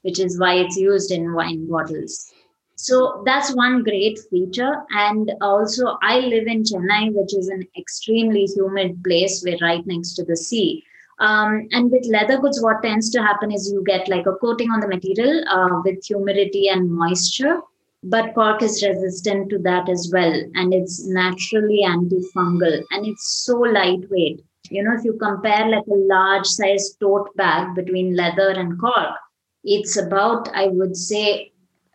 which 0.02 0.20
is 0.20 0.40
why 0.40 0.56
it's 0.56 0.78
used 0.78 1.12
in 1.12 1.34
wine 1.34 1.68
bottles. 1.70 2.32
So, 2.76 3.22
that's 3.26 3.54
one 3.56 3.84
great 3.84 4.20
feature. 4.32 4.74
And 4.90 5.32
also, 5.40 5.98
I 6.02 6.20
live 6.20 6.48
in 6.48 6.64
Chennai, 6.64 7.14
which 7.14 7.36
is 7.36 7.48
an 7.48 7.68
extremely 7.78 8.46
humid 8.46 9.04
place. 9.04 9.44
We're 9.46 9.60
right 9.62 9.86
next 9.86 10.14
to 10.16 10.26
the 10.26 10.36
sea. 10.36 10.84
Um, 11.20 11.68
and 11.72 11.92
with 11.92 12.08
leather 12.08 12.40
goods, 12.40 12.60
what 12.64 12.82
tends 12.82 13.12
to 13.12 13.22
happen 13.22 13.52
is 13.52 13.72
you 13.72 13.84
get 13.86 14.08
like 14.08 14.26
a 14.26 14.34
coating 14.34 14.72
on 14.72 14.80
the 14.80 14.88
material 14.88 15.44
uh, 15.48 15.82
with 15.86 16.04
humidity 16.04 16.68
and 16.68 16.92
moisture 16.92 17.62
but 18.04 18.34
cork 18.34 18.62
is 18.62 18.84
resistant 18.84 19.50
to 19.50 19.58
that 19.60 19.90
as 19.90 20.10
well 20.14 20.34
and 20.56 20.74
it's 20.74 21.08
naturally 21.08 21.82
antifungal 21.86 22.82
and 22.92 23.06
it's 23.06 23.44
so 23.46 23.58
lightweight 23.60 24.42
you 24.70 24.84
know 24.84 24.94
if 24.98 25.04
you 25.04 25.14
compare 25.22 25.68
like 25.68 25.86
a 25.88 26.02
large 26.16 26.46
size 26.46 26.96
tote 27.00 27.30
bag 27.36 27.76
between 27.76 28.16
leather 28.16 28.50
and 28.50 28.80
cork 28.80 29.16
it's 29.64 29.98
about 29.98 30.50
i 30.56 30.68
would 30.68 30.96
say 30.96 31.52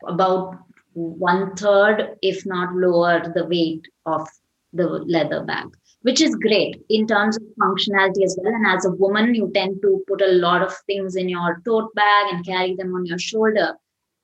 about 0.06 0.56
one 0.96 1.54
third 1.56 2.16
if 2.22 2.46
not 2.46 2.75
lower 2.75 3.20
the 3.34 3.44
weight 3.46 3.86
of 4.06 4.26
the 4.72 4.86
leather 4.86 5.42
bag, 5.44 5.66
which 6.02 6.20
is 6.20 6.34
great 6.36 6.82
in 6.88 7.06
terms 7.06 7.36
of 7.36 7.42
functionality 7.60 8.25
as 8.25 8.38
well. 8.42 8.54
And 8.54 8.66
as 8.66 8.84
a 8.84 8.90
woman, 8.90 9.34
you 9.34 9.50
tend 9.54 9.82
to 9.82 10.02
put 10.06 10.22
a 10.22 10.32
lot 10.32 10.62
of 10.62 10.75
things 10.86 11.16
in 11.16 11.28
your 11.28 11.60
tote 11.64 11.94
bag 11.94 12.32
and 12.32 12.44
carry 12.44 12.75
them 12.76 12.94
on 12.94 13.06
your 13.06 13.18
shoulder. 13.18 13.75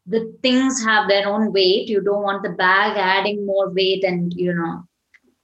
The 0.06 0.36
things 0.42 0.82
have 0.84 1.08
their 1.08 1.28
own 1.28 1.52
weight. 1.52 1.88
You 1.88 2.00
don't 2.00 2.22
want 2.22 2.42
the 2.42 2.50
bag 2.50 2.96
adding 2.96 3.46
more 3.46 3.70
weight 3.70 4.04
and, 4.04 4.32
you 4.34 4.52
know, 4.52 4.84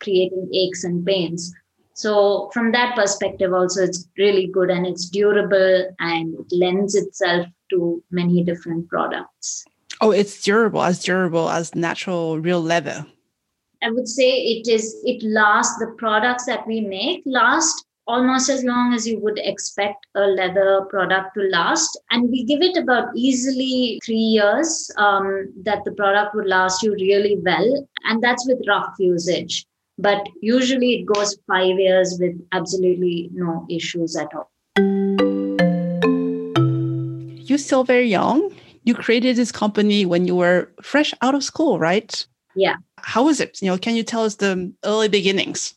creating 0.01 0.51
aches 0.53 0.85
and 0.85 1.05
pains. 1.05 1.53
So 1.95 2.51
from 2.53 2.73
that 2.73 2.95
perspective, 2.95 3.53
also 3.53 3.83
it's 3.83 4.09
really 4.17 4.47
good 4.47 4.71
and 4.71 4.87
it's 4.87 5.09
durable 5.09 5.91
and 5.99 6.35
it 6.35 6.47
lends 6.53 6.95
itself 6.95 7.47
to 7.71 8.03
many 8.11 8.45
different 8.45 8.89
products. 8.89 9.65
Oh, 10.01 10.13
it's 10.13 10.41
durable, 10.43 10.83
as 10.83 11.03
durable 11.03 11.51
as 11.51 11.75
natural 11.75 12.39
real 12.39 12.63
leather. 12.63 13.05
I 13.83 13.91
would 13.91 14.09
say 14.09 14.31
it 14.31 14.69
is 14.69 14.97
it 15.05 15.23
lasts 15.23 15.79
the 15.79 15.95
products 15.99 16.47
that 16.47 16.67
we 16.67 16.81
make 16.81 17.23
last 17.27 17.85
almost 18.09 18.49
as 18.49 18.65
long 18.65 18.95
as 18.95 19.07
you 19.07 19.21
would 19.21 19.39
expect 19.39 20.07
a 20.15 20.21
leather 20.21 20.85
product 20.89 21.35
to 21.35 21.43
last. 21.43 22.01
And 22.11 22.31
we 22.31 22.43
give 22.43 22.63
it 22.63 22.77
about 22.77 23.09
easily 23.15 24.01
three 24.05 24.17
years 24.17 24.91
um, 24.97 25.53
that 25.63 25.85
the 25.85 25.93
product 25.93 26.35
would 26.35 26.47
last 26.47 26.83
you 26.83 26.93
really 26.93 27.37
well. 27.43 27.87
And 28.05 28.23
that's 28.23 28.49
with 28.49 28.67
rough 28.67 28.95
usage. 28.99 29.67
But 29.99 30.27
usually 30.41 30.95
it 30.95 31.07
goes 31.07 31.37
five 31.47 31.79
years 31.79 32.17
with 32.19 32.35
absolutely 32.53 33.29
no 33.33 33.67
issues 33.69 34.17
at 34.17 34.29
all. 34.35 34.51
You're 37.45 37.59
still 37.59 37.85
very 37.85 38.09
young. 38.09 38.51
You 38.85 38.95
created 38.95 39.37
this 39.37 39.53
company 39.53 40.07
when 40.07 40.27
you 40.27 40.35
were 40.35 40.73
fresh 40.83 41.13
out 41.21 41.35
of 41.35 41.45
school 41.45 41.79
right? 41.79 42.27
Yeah. 42.57 42.77
How 42.97 43.25
was 43.25 43.41
it? 43.41 43.61
You 43.61 43.69
know, 43.69 43.79
can 43.79 43.97
you 43.97 44.03
tell 44.03 44.25
us 44.25 44.37
the 44.37 44.73
early 44.85 45.09
beginnings? 45.09 45.75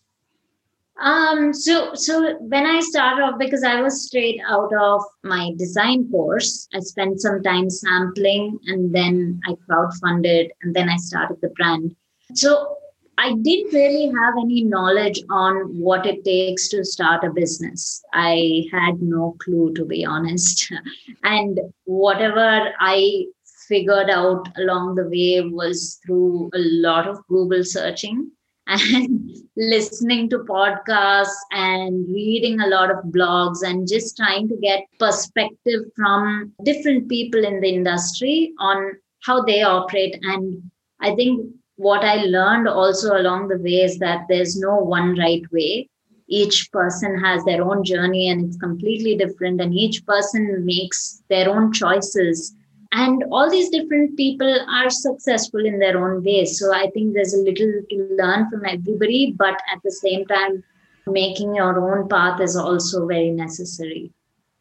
Um, 1.01 1.51
so 1.51 1.95
so 1.95 2.37
when 2.41 2.67
I 2.67 2.79
started 2.79 3.23
off, 3.23 3.39
because 3.39 3.63
I 3.63 3.81
was 3.81 4.05
straight 4.05 4.39
out 4.47 4.71
of 4.73 5.03
my 5.23 5.51
design 5.57 6.09
course, 6.11 6.67
I 6.75 6.79
spent 6.79 7.21
some 7.21 7.41
time 7.41 7.69
sampling 7.71 8.59
and 8.67 8.93
then 8.93 9.39
I 9.47 9.55
crowdfunded 9.67 10.49
and 10.61 10.75
then 10.75 10.89
I 10.89 10.97
started 10.97 11.37
the 11.41 11.49
brand. 11.49 11.95
So 12.35 12.77
I 13.17 13.33
didn't 13.33 13.73
really 13.73 14.07
have 14.07 14.35
any 14.39 14.63
knowledge 14.63 15.19
on 15.29 15.79
what 15.79 16.05
it 16.05 16.23
takes 16.23 16.69
to 16.69 16.85
start 16.85 17.23
a 17.23 17.31
business. 17.31 18.03
I 18.13 18.65
had 18.71 19.01
no 19.01 19.35
clue, 19.39 19.73
to 19.73 19.85
be 19.85 20.05
honest. 20.05 20.71
and 21.23 21.59
whatever 21.85 22.73
I 22.79 23.25
figured 23.67 24.09
out 24.09 24.47
along 24.57 24.95
the 24.95 25.09
way 25.09 25.47
was 25.49 25.99
through 26.05 26.51
a 26.53 26.59
lot 26.59 27.07
of 27.07 27.25
Google 27.27 27.63
searching 27.63 28.31
and 28.71 29.29
listening 29.57 30.29
to 30.29 30.39
podcasts 30.39 31.37
and 31.51 32.07
reading 32.07 32.59
a 32.61 32.67
lot 32.67 32.89
of 32.89 33.03
blogs 33.05 33.63
and 33.63 33.87
just 33.87 34.17
trying 34.17 34.47
to 34.47 34.55
get 34.57 34.85
perspective 34.99 35.81
from 35.95 36.51
different 36.63 37.09
people 37.09 37.43
in 37.43 37.59
the 37.59 37.69
industry 37.69 38.53
on 38.59 38.93
how 39.23 39.41
they 39.43 39.61
operate. 39.61 40.17
And 40.23 40.71
I 40.99 41.15
think 41.15 41.53
what 41.75 42.03
I 42.03 42.23
learned 42.23 42.67
also 42.67 43.17
along 43.17 43.49
the 43.49 43.57
way 43.57 43.81
is 43.81 43.99
that 43.99 44.25
there's 44.29 44.57
no 44.57 44.75
one 44.75 45.17
right 45.17 45.43
way. 45.51 45.89
Each 46.27 46.71
person 46.71 47.19
has 47.19 47.43
their 47.43 47.63
own 47.63 47.83
journey 47.83 48.29
and 48.29 48.45
it's 48.45 48.57
completely 48.57 49.17
different, 49.17 49.59
and 49.59 49.73
each 49.73 50.05
person 50.05 50.65
makes 50.65 51.21
their 51.27 51.49
own 51.49 51.73
choices 51.73 52.55
and 52.93 53.23
all 53.31 53.49
these 53.49 53.69
different 53.69 54.17
people 54.17 54.53
are 54.69 54.89
successful 54.89 55.65
in 55.65 55.79
their 55.79 55.97
own 56.03 56.23
ways 56.23 56.59
so 56.59 56.73
i 56.73 56.89
think 56.91 57.13
there's 57.13 57.33
a 57.33 57.43
little 57.49 57.73
to 57.89 58.15
learn 58.19 58.49
from 58.49 58.65
everybody 58.65 59.33
but 59.37 59.55
at 59.73 59.81
the 59.83 59.91
same 59.91 60.25
time 60.25 60.63
making 61.07 61.55
your 61.55 61.79
own 61.79 62.07
path 62.07 62.41
is 62.41 62.55
also 62.55 63.07
very 63.07 63.31
necessary. 63.31 64.11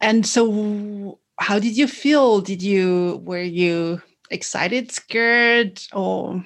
And 0.00 0.26
so 0.26 1.18
how 1.38 1.58
did 1.58 1.76
you 1.76 1.86
feel? 1.86 2.40
Did 2.40 2.62
you 2.62 3.20
were 3.24 3.42
you 3.42 4.02
excited 4.30 4.92
scared 4.92 5.82
or? 5.92 6.44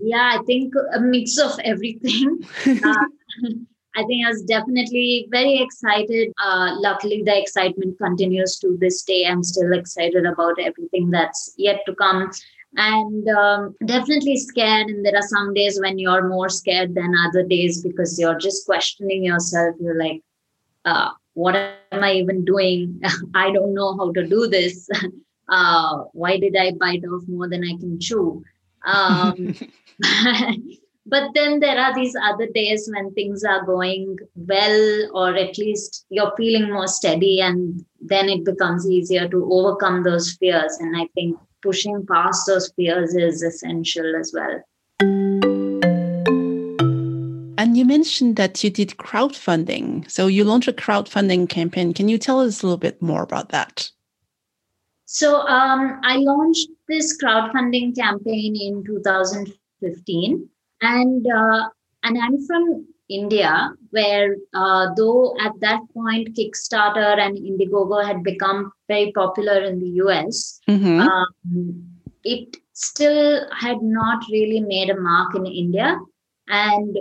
Yeah 0.00 0.38
i 0.38 0.42
think 0.44 0.74
a 0.94 1.00
mix 1.00 1.38
of 1.38 1.58
everything. 1.64 2.44
Uh, 2.84 3.06
I 3.96 4.04
think 4.04 4.24
I 4.24 4.30
was 4.30 4.42
definitely 4.42 5.26
very 5.30 5.60
excited. 5.60 6.32
Uh, 6.42 6.74
luckily, 6.78 7.22
the 7.24 7.36
excitement 7.38 7.98
continues 7.98 8.58
to 8.60 8.76
this 8.80 9.02
day. 9.02 9.26
I'm 9.26 9.42
still 9.42 9.72
excited 9.72 10.26
about 10.26 10.60
everything 10.60 11.10
that's 11.10 11.54
yet 11.56 11.80
to 11.86 11.94
come. 11.94 12.30
And 12.76 13.28
um, 13.28 13.74
definitely 13.84 14.36
scared. 14.36 14.86
And 14.86 15.04
there 15.04 15.16
are 15.16 15.26
some 15.26 15.54
days 15.54 15.80
when 15.80 15.98
you're 15.98 16.28
more 16.28 16.48
scared 16.48 16.94
than 16.94 17.12
other 17.26 17.42
days 17.42 17.82
because 17.82 18.18
you're 18.18 18.38
just 18.38 18.64
questioning 18.64 19.24
yourself. 19.24 19.74
You're 19.80 19.98
like, 19.98 20.22
uh, 20.84 21.10
what 21.34 21.56
am 21.56 22.04
I 22.04 22.12
even 22.12 22.44
doing? 22.44 23.00
I 23.34 23.50
don't 23.50 23.74
know 23.74 23.96
how 23.96 24.12
to 24.12 24.26
do 24.26 24.46
this. 24.46 24.88
Uh, 25.52 26.04
why 26.12 26.38
did 26.38 26.54
I 26.56 26.70
bite 26.70 27.02
off 27.04 27.24
more 27.26 27.48
than 27.48 27.64
I 27.64 27.76
can 27.76 27.98
chew? 27.98 28.44
Um, 28.84 29.56
but 31.06 31.30
then 31.34 31.60
there 31.60 31.78
are 31.78 31.94
these 31.94 32.14
other 32.22 32.46
days 32.46 32.90
when 32.92 33.12
things 33.14 33.42
are 33.42 33.64
going 33.64 34.16
well 34.34 35.08
or 35.14 35.34
at 35.34 35.56
least 35.58 36.04
you're 36.10 36.32
feeling 36.36 36.70
more 36.70 36.86
steady 36.86 37.40
and 37.40 37.84
then 38.00 38.28
it 38.28 38.44
becomes 38.44 38.88
easier 38.88 39.28
to 39.28 39.48
overcome 39.50 40.02
those 40.02 40.32
fears. 40.34 40.76
And 40.80 40.96
i 40.96 41.06
think 41.14 41.38
pushing 41.62 42.06
past 42.06 42.46
those 42.46 42.72
fears 42.76 43.14
is 43.14 43.42
essential 43.42 44.14
as 44.16 44.34
well. 44.34 44.62
And 47.58 47.76
you 47.76 47.84
mentioned 47.84 48.36
that 48.36 48.64
you 48.64 48.70
did 48.70 48.90
crowdfunding. 48.96 50.10
So 50.10 50.26
you 50.26 50.44
launched 50.44 50.68
a 50.68 50.72
crowdfunding 50.72 51.50
campaign. 51.50 51.92
Can 51.92 52.08
you 52.08 52.16
tell 52.16 52.40
us 52.40 52.62
a 52.62 52.66
little 52.66 52.78
bit 52.78 53.02
more 53.02 53.22
about 53.22 53.50
that? 53.50 53.90
So 55.04 55.40
um, 55.40 56.00
i 56.04 56.16
launched 56.16 56.68
this 56.88 57.18
crowdfunding 57.22 57.96
campaign 57.96 58.56
in 58.56 58.84
2015 58.84 60.48
and 60.80 61.26
uh, 61.26 61.68
and 62.02 62.18
I'm 62.18 62.44
from 62.46 62.86
India, 63.08 63.72
where 63.90 64.36
uh, 64.54 64.88
though 64.96 65.36
at 65.40 65.52
that 65.60 65.80
point 65.92 66.36
Kickstarter 66.36 67.18
and 67.18 67.36
Indiegogo 67.36 68.04
had 68.04 68.22
become 68.22 68.72
very 68.88 69.12
popular 69.12 69.62
in 69.64 69.80
the 69.80 69.90
US, 70.04 70.60
mm-hmm. 70.68 71.00
um, 71.00 71.84
it 72.24 72.56
still 72.72 73.46
had 73.52 73.82
not 73.82 74.22
really 74.30 74.60
made 74.60 74.90
a 74.90 75.00
mark 75.00 75.34
in 75.34 75.46
India, 75.46 75.98
and 76.48 76.96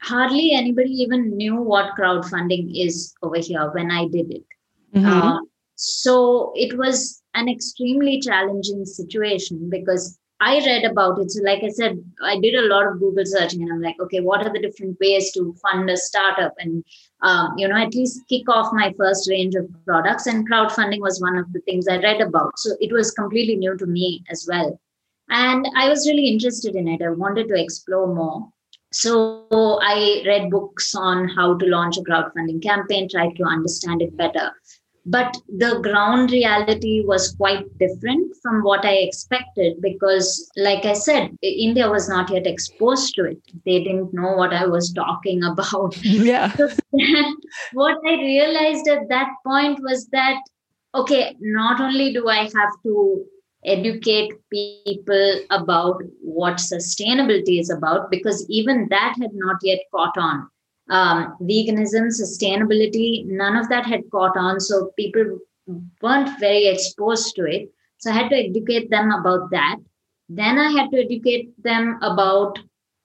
hardly 0.00 0.52
anybody 0.52 0.90
even 0.90 1.36
knew 1.36 1.56
what 1.56 1.94
crowdfunding 1.98 2.72
is 2.74 3.14
over 3.22 3.38
here 3.38 3.70
when 3.72 3.90
I 3.90 4.08
did 4.08 4.30
it. 4.32 4.44
Mm-hmm. 4.94 5.06
Uh, 5.06 5.38
so 5.76 6.52
it 6.54 6.76
was 6.76 7.22
an 7.34 7.48
extremely 7.48 8.20
challenging 8.20 8.84
situation 8.84 9.68
because 9.70 10.18
I 10.44 10.58
read 10.66 10.84
about 10.84 11.20
it. 11.20 11.30
So, 11.30 11.42
like 11.44 11.62
I 11.62 11.68
said, 11.68 12.02
I 12.20 12.38
did 12.40 12.56
a 12.56 12.66
lot 12.66 12.86
of 12.86 12.98
Google 12.98 13.24
searching, 13.24 13.62
and 13.62 13.72
I'm 13.72 13.80
like, 13.80 14.00
okay, 14.00 14.20
what 14.20 14.44
are 14.44 14.52
the 14.52 14.60
different 14.60 14.98
ways 15.00 15.30
to 15.32 15.54
fund 15.62 15.88
a 15.88 15.96
startup, 15.96 16.54
and 16.58 16.84
um, 17.22 17.54
you 17.56 17.68
know, 17.68 17.76
at 17.76 17.94
least 17.94 18.22
kick 18.28 18.48
off 18.48 18.72
my 18.72 18.92
first 18.98 19.30
range 19.30 19.54
of 19.54 19.68
products. 19.84 20.26
And 20.26 20.48
crowdfunding 20.50 21.00
was 21.00 21.20
one 21.20 21.36
of 21.36 21.52
the 21.52 21.60
things 21.60 21.86
I 21.86 21.98
read 21.98 22.20
about. 22.20 22.58
So 22.58 22.72
it 22.80 22.92
was 22.92 23.12
completely 23.12 23.54
new 23.56 23.76
to 23.76 23.86
me 23.86 24.24
as 24.30 24.44
well, 24.50 24.80
and 25.28 25.68
I 25.76 25.88
was 25.88 26.08
really 26.08 26.26
interested 26.26 26.74
in 26.74 26.88
it. 26.88 27.02
I 27.02 27.10
wanted 27.10 27.46
to 27.48 27.62
explore 27.62 28.12
more. 28.12 28.48
So 28.92 29.46
I 29.80 30.22
read 30.26 30.50
books 30.50 30.94
on 30.94 31.28
how 31.28 31.56
to 31.56 31.66
launch 31.66 31.96
a 31.98 32.02
crowdfunding 32.02 32.62
campaign, 32.62 33.08
tried 33.08 33.36
to 33.36 33.44
understand 33.44 34.02
it 34.02 34.16
better 34.16 34.50
but 35.04 35.36
the 35.48 35.80
ground 35.80 36.30
reality 36.30 37.02
was 37.04 37.34
quite 37.34 37.66
different 37.78 38.34
from 38.40 38.62
what 38.62 38.84
i 38.84 38.92
expected 38.92 39.80
because 39.80 40.50
like 40.56 40.84
i 40.84 40.92
said 40.92 41.36
india 41.42 41.90
was 41.90 42.08
not 42.08 42.30
yet 42.30 42.46
exposed 42.46 43.14
to 43.14 43.24
it. 43.24 43.38
They 43.66 43.82
didn't 43.82 44.14
know 44.14 44.32
what 44.34 44.52
i 44.52 44.66
was 44.66 44.92
talking 44.92 45.42
about. 45.52 45.96
Yeah. 46.04 46.52
What 47.72 47.98
i 48.06 48.12
realized 48.12 48.88
at 48.88 49.08
that 49.08 49.28
point 49.44 49.80
was 49.82 50.06
that 50.08 50.40
okay 50.94 51.36
not 51.40 51.80
only 51.80 52.12
do 52.12 52.28
i 52.28 52.42
have 52.42 52.74
to 52.84 53.24
educate 53.64 54.32
people 54.50 55.40
about 55.50 56.02
what 56.20 56.54
sustainability 56.56 57.60
is 57.60 57.70
about 57.70 58.10
because 58.10 58.44
even 58.48 58.88
that 58.90 59.14
had 59.20 59.30
not 59.34 59.56
yet 59.62 59.78
caught 59.94 60.16
on 60.18 60.48
um, 60.92 61.36
veganism, 61.40 62.08
sustainability, 62.22 63.24
none 63.24 63.56
of 63.56 63.68
that 63.70 63.86
had 63.86 64.02
caught 64.10 64.36
on. 64.36 64.60
So 64.60 64.90
people 64.96 65.38
weren't 66.02 66.38
very 66.38 66.66
exposed 66.66 67.34
to 67.36 67.44
it. 67.46 67.70
So 67.98 68.10
I 68.10 68.14
had 68.14 68.28
to 68.28 68.36
educate 68.36 68.90
them 68.90 69.10
about 69.10 69.50
that. 69.52 69.76
Then 70.28 70.58
I 70.58 70.70
had 70.70 70.90
to 70.90 70.98
educate 71.02 71.50
them 71.62 71.98
about 72.02 72.58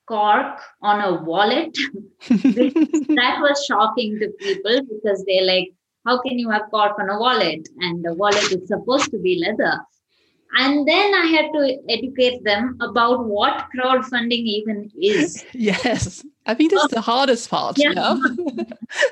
cork 0.07 0.59
on 0.81 1.01
a 1.01 1.23
wallet. 1.23 1.77
that 2.29 3.37
was 3.39 3.65
shocking 3.65 4.19
to 4.19 4.29
people 4.39 4.81
because 4.91 5.23
they're 5.25 5.45
like, 5.45 5.69
how 6.05 6.19
can 6.21 6.37
you 6.39 6.49
have 6.49 6.69
cork 6.69 6.99
on 6.99 7.09
a 7.09 7.19
wallet? 7.19 7.67
And 7.79 8.03
the 8.03 8.13
wallet 8.15 8.51
is 8.51 8.67
supposed 8.67 9.11
to 9.11 9.19
be 9.19 9.41
leather. 9.45 9.79
And 10.57 10.87
then 10.87 11.13
I 11.13 11.25
had 11.27 11.51
to 11.53 11.77
educate 11.87 12.43
them 12.43 12.77
about 12.81 13.25
what 13.25 13.67
crowdfunding 13.75 14.31
even 14.31 14.91
is. 14.99 15.45
yes, 15.53 16.25
I 16.47 16.55
think 16.55 16.71
that's 16.71 16.93
the 16.93 17.01
hardest 17.01 17.49
part. 17.49 17.77
Yeah. 17.77 17.91
Yeah. 17.95 18.63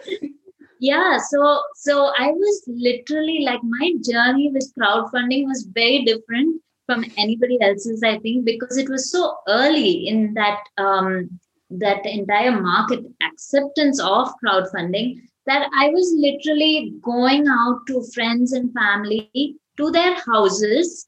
yeah. 0.79 1.17
So, 1.29 1.62
so 1.75 2.12
I 2.17 2.31
was 2.31 2.63
literally 2.67 3.41
like 3.45 3.60
my 3.63 3.93
journey 4.03 4.49
with 4.51 4.73
crowdfunding 4.79 5.45
was 5.45 5.69
very 5.71 6.03
different 6.03 6.62
from 6.88 7.05
anybody 7.15 7.60
else's. 7.62 8.01
I 8.03 8.17
think 8.19 8.45
because 8.45 8.77
it 8.77 8.89
was 8.89 9.12
so 9.12 9.38
early 9.47 10.08
in 10.08 10.34
that 10.34 10.63
um, 10.79 11.39
that 11.69 12.05
entire 12.08 12.60
market 12.60 13.05
acceptance 13.21 13.99
of 13.99 14.29
crowdfunding 14.43 15.21
that 15.45 15.69
I 15.77 15.89
was 15.89 16.12
literally 16.17 16.93
going 17.03 17.47
out 17.47 17.81
to 17.88 18.03
friends 18.15 18.51
and 18.51 18.73
family 18.73 19.60
to 19.77 19.91
their 19.91 20.15
houses, 20.21 21.07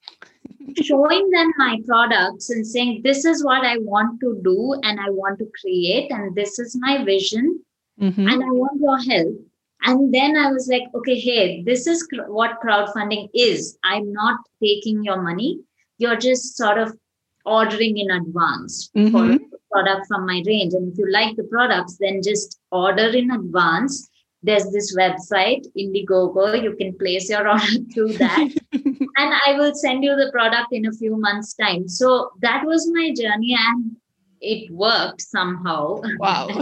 showing 0.82 1.30
them 1.30 1.52
my 1.58 1.80
products 1.86 2.50
and 2.50 2.66
saying, 2.66 3.02
This 3.04 3.26
is 3.26 3.44
what 3.44 3.66
I 3.66 3.78
want 3.80 4.20
to 4.22 4.40
do 4.44 4.76
and 4.84 5.00
I 5.00 5.10
want 5.10 5.40
to 5.40 5.52
create, 5.62 6.12
and 6.12 6.36
this 6.36 6.60
is 6.60 6.78
my 6.80 7.04
vision, 7.04 7.60
mm-hmm. 8.00 8.28
and 8.28 8.44
I 8.44 8.50
want 8.50 8.82
your 8.82 8.98
help. 8.98 9.36
And 9.84 10.14
then 10.14 10.36
I 10.36 10.52
was 10.52 10.68
like, 10.68 10.84
okay, 10.96 11.20
hey, 11.20 11.64
this 11.64 11.86
is 11.86 12.04
cr- 12.04 12.32
what 12.32 12.60
crowdfunding 12.64 13.30
is. 13.34 13.78
I'm 13.84 14.12
not 14.12 14.40
taking 14.62 15.04
your 15.04 15.22
money. 15.22 15.60
You're 16.00 16.18
just 16.18 16.58
sort 16.58 16.80
of 16.80 16.98
ordering 17.46 17.98
in 17.98 18.10
advance 18.12 18.90
mm-hmm. 18.96 19.12
for 19.12 19.32
a 19.32 19.40
product 19.72 20.08
from 20.08 20.26
my 20.26 20.44
range. 20.46 20.74
And 20.74 20.92
if 20.92 20.98
you 20.98 21.12
like 21.12 21.36
the 21.36 21.44
products, 21.44 21.98
then 22.00 22.22
just 22.24 22.60
order 22.72 23.08
in 23.10 23.32
advance 23.32 24.10
there's 24.44 24.70
this 24.72 24.96
website 24.96 25.66
indiegogo 25.78 26.62
you 26.62 26.76
can 26.76 26.98
place 26.98 27.30
your 27.30 27.48
order 27.54 27.80
through 27.94 28.14
that. 28.14 28.50
And 29.20 29.34
i 29.48 29.54
will 29.58 29.74
send 29.74 30.04
you 30.04 30.16
the 30.16 30.30
product 30.32 30.68
in 30.72 30.86
a 30.86 30.92
few 30.92 31.18
months 31.18 31.56
time. 31.56 31.88
So 31.88 32.32
that 32.42 32.66
was 32.66 32.90
my 32.94 33.12
journey 33.20 33.56
and 33.60 33.96
it 34.40 34.72
worked 34.72 35.22
somehow. 35.22 36.02
Wow. 36.20 36.48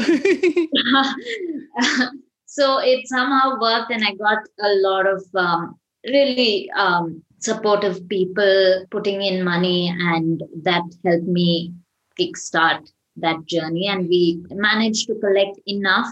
So 2.48 2.78
it 2.78 3.06
somehow 3.06 3.60
worked 3.60 3.92
and 3.92 4.02
i 4.06 4.14
got 4.16 4.40
a 4.62 4.76
lot 4.76 5.06
of 5.06 5.22
um, 5.36 5.78
really 6.06 6.72
um, 6.72 7.22
supportive 7.40 8.08
people 8.08 8.86
putting 8.92 9.22
in 9.22 9.44
money 9.44 9.94
and 9.94 10.42
that 10.64 10.84
helped 11.04 11.28
me 11.28 11.74
kickstart 12.20 12.90
that 13.18 13.46
journey. 13.46 13.88
And 13.88 14.08
we 14.08 14.44
managed 14.52 15.08
to 15.08 15.16
collect 15.16 15.60
enough 15.68 16.08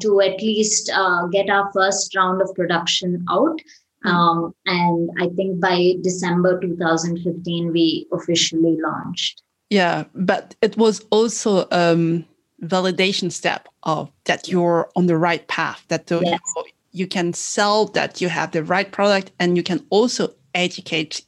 to 0.00 0.20
at 0.20 0.40
least 0.40 0.90
uh, 0.92 1.26
get 1.26 1.48
our 1.48 1.70
first 1.72 2.14
round 2.16 2.42
of 2.42 2.54
production 2.54 3.24
out. 3.30 3.60
Hmm. 4.02 4.08
Um, 4.08 4.54
and 4.66 5.10
I 5.20 5.28
think 5.28 5.60
by 5.60 5.94
December 6.02 6.60
2015, 6.60 7.72
we 7.72 8.06
officially 8.12 8.76
launched. 8.80 9.42
Yeah, 9.70 10.04
but 10.14 10.54
it 10.62 10.76
was 10.76 11.04
also 11.10 11.66
um, 11.70 12.24
validation 12.62 13.32
step 13.32 13.68
of 13.84 14.10
that 14.24 14.48
you're 14.48 14.90
on 14.94 15.06
the 15.06 15.16
right 15.16 15.46
path, 15.48 15.84
that 15.88 16.06
the, 16.08 16.20
yes. 16.20 16.40
you, 16.56 16.64
you 16.92 17.06
can 17.06 17.32
sell, 17.32 17.86
that 17.86 18.20
you 18.20 18.28
have 18.28 18.52
the 18.52 18.62
right 18.62 18.90
product, 18.90 19.32
and 19.38 19.56
you 19.56 19.62
can 19.62 19.84
also 19.90 20.34
educate 20.54 21.22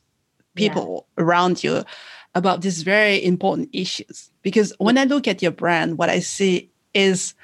people 0.55 1.07
yeah. 1.17 1.25
around 1.25 1.65
you 1.65 1.85
about 2.35 2.61
these 2.61 2.83
very 2.83 3.25
important 3.25 3.69
issues. 3.73 4.31
Because 4.43 4.73
when 4.79 4.99
I 4.99 5.05
look 5.05 5.27
at 5.27 5.41
your 5.41 5.51
brand, 5.51 5.99
what 5.99 6.11
I 6.11 6.21
see 6.21 6.71
is 6.95 7.35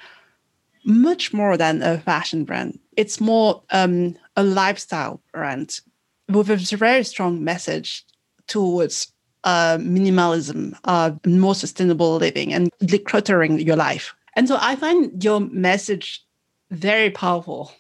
much 0.85 1.33
more 1.33 1.57
than 1.57 1.83
a 1.83 1.99
fashion 1.99 2.45
brand. 2.45 2.79
It's 2.97 3.21
more 3.21 3.62
um, 3.71 4.16
a 4.37 4.42
lifestyle 4.42 5.21
brand 5.33 5.81
with 6.29 6.51
a 6.51 6.57
very 6.77 7.05
strong 7.05 7.42
message 7.45 8.05
towards 8.47 9.12
uh, 9.45 9.79
minimalism, 9.79 10.75
uh, 10.85 11.12
more 11.27 11.55
sustainable 11.55 12.16
living, 12.16 12.53
and 12.53 12.71
decluttering 12.83 13.64
your 13.64 13.77
life. 13.77 14.14
And 14.37 14.49
so 14.49 14.57
I 14.61 14.77
find 14.77 15.23
your 15.23 15.40
message 15.40 16.25
very 16.71 17.11
powerful. 17.11 17.73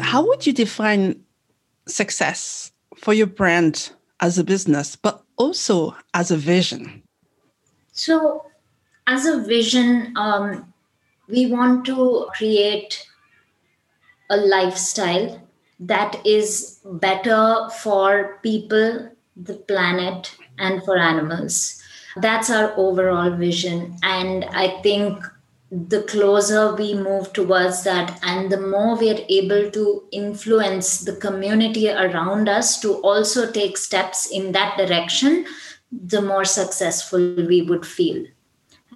How 0.00 0.26
would 0.26 0.46
you 0.46 0.52
define 0.52 1.22
success 1.86 2.72
for 2.96 3.14
your 3.14 3.26
brand 3.26 3.90
as 4.20 4.38
a 4.38 4.44
business, 4.44 4.96
but 4.96 5.22
also 5.36 5.96
as 6.14 6.30
a 6.30 6.36
vision? 6.36 7.02
So, 7.92 8.44
as 9.10 9.26
a 9.26 9.42
vision, 9.42 10.12
um, 10.16 10.72
we 11.28 11.46
want 11.46 11.84
to 11.84 12.28
create 12.36 13.06
a 14.30 14.36
lifestyle 14.36 15.42
that 15.80 16.24
is 16.24 16.78
better 16.84 17.68
for 17.82 18.38
people, 18.44 19.10
the 19.36 19.54
planet, 19.54 20.36
and 20.58 20.84
for 20.84 20.96
animals. 20.96 21.82
That's 22.16 22.50
our 22.50 22.72
overall 22.76 23.30
vision. 23.30 23.96
And 24.04 24.44
I 24.44 24.80
think 24.82 25.24
the 25.72 26.02
closer 26.02 26.74
we 26.76 26.94
move 26.94 27.32
towards 27.32 27.82
that, 27.84 28.16
and 28.22 28.50
the 28.50 28.60
more 28.60 28.96
we 28.96 29.10
are 29.10 29.24
able 29.28 29.70
to 29.72 30.04
influence 30.12 31.00
the 31.00 31.16
community 31.16 31.88
around 31.90 32.48
us 32.48 32.78
to 32.80 32.94
also 33.02 33.50
take 33.50 33.76
steps 33.76 34.30
in 34.30 34.52
that 34.52 34.76
direction, 34.76 35.46
the 35.90 36.22
more 36.22 36.44
successful 36.44 37.34
we 37.34 37.62
would 37.62 37.84
feel 37.84 38.24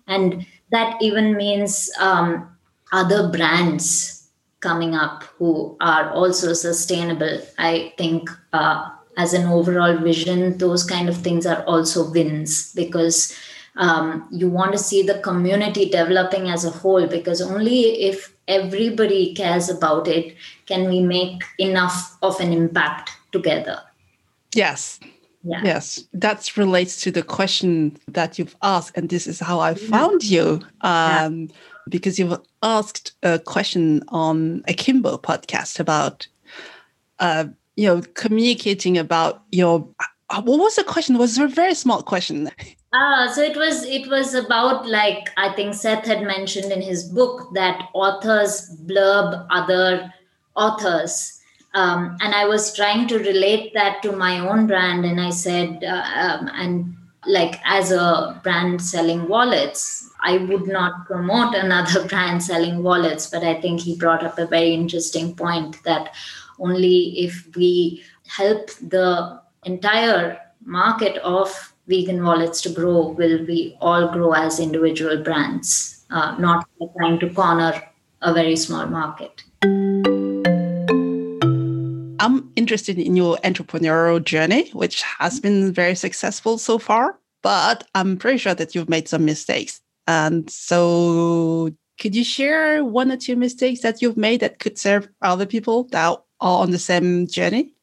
and 0.07 0.47
that 0.71 1.01
even 1.01 1.37
means 1.37 1.91
um, 1.99 2.49
other 2.93 3.29
brands 3.29 4.29
coming 4.61 4.95
up 4.95 5.25
who 5.39 5.77
are 5.81 6.11
also 6.11 6.53
sustainable. 6.53 7.41
I 7.59 7.93
think 7.99 8.31
uh, 8.53 8.91
as 9.17 9.35
an 9.35 9.47
overall 9.47 9.97
vision 9.99 10.59
those 10.59 10.85
kind 10.85 11.09
of 11.09 11.17
things 11.19 11.47
are 11.47 11.63
also 11.65 12.11
wins 12.11 12.73
because 12.75 13.37
um, 13.77 14.27
you 14.31 14.49
want 14.49 14.73
to 14.73 14.79
see 14.79 15.03
the 15.03 15.19
community 15.19 15.89
developing 15.91 16.49
as 16.49 16.65
a 16.65 16.71
whole 16.71 17.07
because 17.07 17.43
only 17.43 18.03
if 18.03 18.35
everybody 18.47 19.35
cares 19.35 19.69
about 19.69 20.07
it 20.09 20.37
can 20.67 20.89
we 20.89 21.01
make 21.01 21.43
enough 21.59 22.17
of 22.23 22.41
an 22.41 22.53
impact 22.53 23.11
together. 23.33 23.81
Yes 24.55 25.01
yeah. 25.45 25.61
Yes, 25.63 26.03
that 26.15 26.57
relates 26.57 27.01
to 27.03 27.11
the 27.11 27.23
question 27.23 27.99
that 28.09 28.39
you've 28.39 28.57
asked, 28.63 28.97
and 28.97 29.11
this 29.11 29.27
is 29.27 29.41
how 29.41 29.61
I 29.61 29.75
found 29.75 30.25
you. 30.25 30.61
Um, 30.81 31.43
yeah. 31.43 31.47
Because 31.87 32.19
you've 32.19 32.41
asked 32.63 33.13
a 33.23 33.39
question 33.39 34.03
on 34.09 34.65
Akimbo 34.69 35.19
podcast 35.19 35.79
about, 35.79 36.27
uh, 37.19 37.45
you 37.77 37.87
know, 37.87 38.01
communicating 38.15 38.97
about 38.97 39.43
your. 39.53 39.87
Uh, 40.31 40.41
what 40.41 40.59
was 40.59 40.77
the 40.77 40.85
question? 40.85 41.17
It 41.17 41.19
was 41.19 41.37
a 41.37 41.47
very 41.47 41.75
small 41.75 42.03
question. 42.03 42.51
Ah, 42.95 43.31
so 43.35 43.43
it 43.43 43.57
was 43.57 43.85
it 43.85 44.09
was 44.09 44.35
about 44.35 44.89
like 44.89 45.29
I 45.37 45.53
think 45.53 45.75
Seth 45.75 46.07
had 46.07 46.23
mentioned 46.23 46.73
in 46.73 46.81
his 46.81 47.05
book 47.05 47.51
that 47.53 47.91
authors 47.93 48.71
blurb 48.87 49.47
other 49.51 50.11
authors 50.57 51.34
um, 51.75 52.17
and 52.21 52.35
I 52.35 52.47
was 52.47 52.75
trying 52.75 53.09
to 53.09 53.19
relate 53.19 53.75
that 53.75 54.01
to 54.03 54.13
my 54.13 54.39
own 54.39 54.67
brand. 54.69 55.05
And 55.05 55.21
I 55.21 55.31
said, 55.31 55.83
uh, 55.83 56.05
um, 56.17 56.51
and 56.55 56.97
like 57.27 57.61
as 57.65 57.91
a 57.91 58.41
brand 58.45 58.81
selling 58.81 59.29
wallets, 59.29 60.09
I 60.21 60.39
would 60.39 60.69
not 60.69 61.07
promote 61.07 61.55
another 61.55 62.05
brand 62.09 62.43
selling 62.43 62.83
wallets. 62.83 63.29
But 63.29 63.43
I 63.43 63.61
think 63.61 63.81
he 63.81 63.97
brought 63.97 64.23
up 64.23 64.39
a 64.39 64.47
very 64.47 64.73
interesting 64.73 65.35
point 65.35 65.83
that 65.83 66.15
only 66.61 67.19
if 67.19 67.49
we 67.57 68.05
help 68.29 68.71
the 68.81 69.41
entire 69.65 70.39
market 70.65 71.17
of 71.19 71.75
vegan 71.89 72.25
wallets 72.25 72.63
to 72.63 72.71
grow 72.71 73.09
will 73.09 73.45
we 73.47 73.77
all 73.81 74.13
grow 74.13 74.33
as 74.33 74.61
individual 74.61 75.23
brands, 75.23 76.07
uh, 76.11 76.37
not 76.39 76.67
trying 76.97 77.19
to 77.19 77.29
corner 77.35 77.83
a 78.23 78.33
very 78.33 78.57
small 78.57 78.87
market. 78.87 79.43
I'm 82.25 82.51
interested 82.57 82.99
in 82.99 83.17
your 83.17 83.37
entrepreneurial 83.45 84.25
journey, 84.25 84.71
which 84.71 85.03
has 85.03 85.41
been 85.41 85.75
very 85.75 85.95
successful 85.95 86.57
so 86.57 86.79
far, 86.79 87.19
but 87.43 87.87
I'm 87.95 88.17
pretty 88.17 88.39
sure 88.39 88.55
that 88.55 88.75
you've 88.75 88.89
made 88.89 89.09
some 89.09 89.27
mistakes. 89.27 89.83
And 90.07 90.49
so, 90.49 91.69
could 92.01 92.17
you 92.17 92.25
share 92.25 92.83
one 92.83 93.13
or 93.13 93.19
two 93.19 93.37
mistakes 93.37 93.83
that 93.83 94.01
you've 94.01 94.17
made 94.17 94.41
that 94.41 94.59
could 94.59 94.79
serve 94.79 95.07
other 95.21 95.45
people 95.45 95.85
that 95.93 96.07
are 96.07 96.23
on 96.41 96.71
the 96.71 96.79
same 96.79 97.27
journey? 97.27 97.75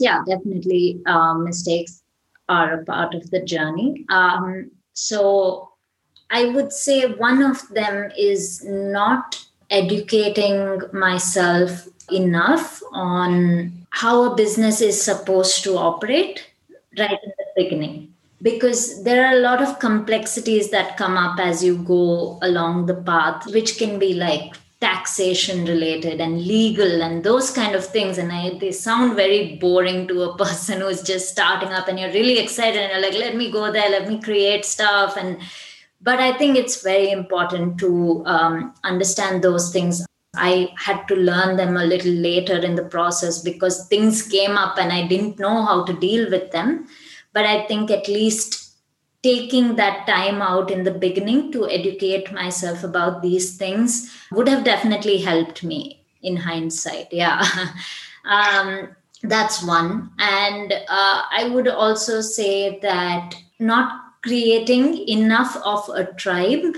Yeah, 0.00 0.22
definitely. 0.26 1.00
Um, 1.06 1.44
mistakes 1.44 2.02
are 2.48 2.80
a 2.80 2.84
part 2.84 3.14
of 3.14 3.30
the 3.30 3.44
journey. 3.44 4.06
Um, 4.08 4.72
so, 4.92 5.70
I 6.30 6.46
would 6.46 6.72
say 6.72 7.06
one 7.06 7.44
of 7.44 7.68
them 7.68 8.10
is 8.18 8.64
not 8.64 9.40
educating 9.70 10.80
myself 10.92 11.86
enough 12.12 12.82
on 12.92 13.72
how 13.90 14.32
a 14.32 14.36
business 14.36 14.80
is 14.80 15.00
supposed 15.00 15.64
to 15.64 15.76
operate 15.76 16.46
right 16.98 17.18
in 17.22 17.32
the 17.38 17.62
beginning. 17.62 18.12
Because 18.42 19.02
there 19.04 19.26
are 19.26 19.34
a 19.34 19.40
lot 19.40 19.60
of 19.60 19.78
complexities 19.78 20.70
that 20.70 20.96
come 20.96 21.16
up 21.16 21.38
as 21.38 21.62
you 21.62 21.76
go 21.76 22.38
along 22.40 22.86
the 22.86 22.94
path 22.94 23.46
which 23.52 23.76
can 23.76 23.98
be 23.98 24.14
like 24.14 24.56
taxation 24.80 25.66
related 25.66 26.22
and 26.22 26.46
legal 26.46 27.02
and 27.02 27.22
those 27.22 27.50
kind 27.50 27.74
of 27.74 27.84
things. 27.84 28.16
And 28.16 28.32
I, 28.32 28.56
they 28.58 28.72
sound 28.72 29.14
very 29.14 29.56
boring 29.56 30.08
to 30.08 30.22
a 30.22 30.36
person 30.44 30.80
who's 30.80 31.02
just 31.02 31.28
starting 31.28 31.68
up 31.68 31.88
and 31.88 32.00
you're 32.00 32.12
really 32.12 32.38
excited 32.38 32.80
and 32.80 32.92
you're 32.92 33.10
like 33.10 33.18
let 33.18 33.36
me 33.36 33.50
go 33.50 33.70
there 33.70 33.90
let 33.90 34.08
me 34.08 34.20
create 34.20 34.64
stuff. 34.64 35.16
And 35.16 35.38
but 36.02 36.18
i 36.18 36.32
think 36.36 36.56
it's 36.56 36.82
very 36.82 37.10
important 37.10 37.78
to 37.78 38.22
um, 38.26 38.74
understand 38.84 39.42
those 39.42 39.72
things 39.72 40.04
i 40.34 40.68
had 40.76 41.06
to 41.08 41.14
learn 41.16 41.56
them 41.56 41.76
a 41.76 41.84
little 41.84 42.12
later 42.12 42.58
in 42.58 42.74
the 42.74 42.84
process 42.84 43.40
because 43.42 43.86
things 43.88 44.22
came 44.22 44.56
up 44.56 44.78
and 44.78 44.92
i 44.92 45.06
didn't 45.06 45.38
know 45.38 45.64
how 45.64 45.84
to 45.84 45.92
deal 45.94 46.30
with 46.30 46.50
them. 46.52 46.86
But 47.32 47.46
i 47.46 47.66
think 47.66 47.90
at 47.90 48.08
least 48.08 48.70
taking 49.22 49.76
that 49.76 50.06
time 50.06 50.40
out 50.42 50.70
in 50.70 50.82
the 50.82 50.90
beginning 50.90 51.52
to 51.52 51.68
educate 51.68 52.32
myself 52.32 52.82
about 52.82 53.22
these 53.22 53.56
things 53.56 54.10
would 54.32 54.48
have 54.48 54.64
definitely 54.64 55.18
helped 55.18 55.62
me 55.62 56.04
in 56.22 56.36
hindsight. 56.36 57.12
Yeah. 57.12 57.44
Um, 58.22 58.94
that's 59.22 59.62
one. 59.62 60.10
And 60.18 60.72
uh, 60.72 61.22
i 61.30 61.48
would 61.50 61.68
also 61.68 62.20
say 62.20 62.78
that 62.80 63.34
not 63.58 64.00
creating 64.22 65.08
enough 65.08 65.56
of 65.64 65.88
a 65.94 66.12
tribe 66.14 66.76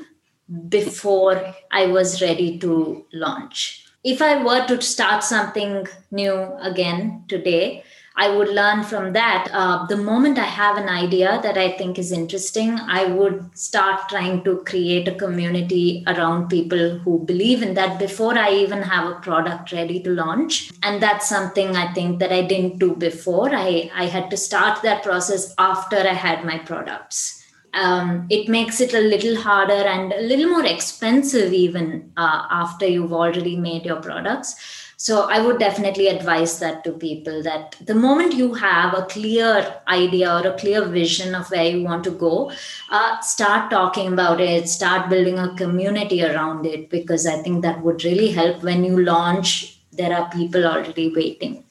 before 0.68 1.54
i 1.70 1.86
was 1.86 2.20
ready 2.22 2.58
to 2.58 3.04
launch 3.12 3.86
if 4.04 4.20
i 4.20 4.42
were 4.42 4.64
to 4.66 4.80
start 4.80 5.22
something 5.22 5.86
new 6.10 6.36
again 6.60 7.24
today 7.28 7.82
I 8.14 8.28
would 8.28 8.48
learn 8.48 8.84
from 8.84 9.14
that. 9.14 9.48
Uh, 9.52 9.86
the 9.86 9.96
moment 9.96 10.38
I 10.38 10.44
have 10.44 10.76
an 10.76 10.88
idea 10.88 11.40
that 11.42 11.56
I 11.56 11.72
think 11.72 11.98
is 11.98 12.12
interesting, 12.12 12.78
I 12.78 13.06
would 13.06 13.56
start 13.56 14.08
trying 14.08 14.44
to 14.44 14.62
create 14.66 15.08
a 15.08 15.14
community 15.14 16.04
around 16.06 16.48
people 16.48 16.98
who 16.98 17.24
believe 17.24 17.62
in 17.62 17.74
that 17.74 17.98
before 17.98 18.38
I 18.38 18.52
even 18.52 18.82
have 18.82 19.10
a 19.10 19.20
product 19.20 19.72
ready 19.72 20.02
to 20.02 20.10
launch. 20.10 20.72
And 20.82 21.02
that's 21.02 21.28
something 21.28 21.74
I 21.74 21.92
think 21.94 22.18
that 22.18 22.32
I 22.32 22.42
didn't 22.42 22.78
do 22.78 22.94
before. 22.94 23.54
I, 23.54 23.90
I 23.94 24.06
had 24.06 24.30
to 24.30 24.36
start 24.36 24.82
that 24.82 25.02
process 25.02 25.54
after 25.56 25.96
I 25.96 26.12
had 26.12 26.44
my 26.44 26.58
products. 26.58 27.41
Um, 27.74 28.26
it 28.28 28.48
makes 28.48 28.80
it 28.82 28.92
a 28.92 29.00
little 29.00 29.36
harder 29.36 29.72
and 29.72 30.12
a 30.12 30.20
little 30.20 30.50
more 30.50 30.66
expensive 30.66 31.54
even 31.54 32.12
uh, 32.18 32.46
after 32.50 32.86
you've 32.86 33.14
already 33.14 33.56
made 33.56 33.86
your 33.86 34.00
products 34.02 34.82
so 35.02 35.28
I 35.28 35.40
would 35.44 35.58
definitely 35.58 36.06
advise 36.06 36.60
that 36.60 36.84
to 36.84 36.92
people 36.92 37.42
that 37.42 37.74
the 37.84 37.94
moment 37.96 38.34
you 38.34 38.54
have 38.54 38.94
a 38.94 39.04
clear 39.06 39.80
idea 39.88 40.32
or 40.32 40.46
a 40.46 40.56
clear 40.56 40.84
vision 40.84 41.34
of 41.34 41.50
where 41.50 41.64
you 41.64 41.82
want 41.82 42.04
to 42.04 42.12
go, 42.12 42.52
uh, 42.88 43.20
start 43.20 43.68
talking 43.68 44.12
about 44.12 44.40
it, 44.40 44.68
start 44.68 45.10
building 45.10 45.40
a 45.40 45.56
community 45.56 46.22
around 46.24 46.66
it, 46.66 46.88
because 46.88 47.26
I 47.26 47.42
think 47.42 47.62
that 47.62 47.82
would 47.82 48.04
really 48.04 48.30
help 48.30 48.62
when 48.62 48.84
you 48.84 49.02
launch. 49.02 49.80
There 49.90 50.16
are 50.16 50.30
people 50.30 50.64
already 50.64 51.12
waiting. 51.12 51.64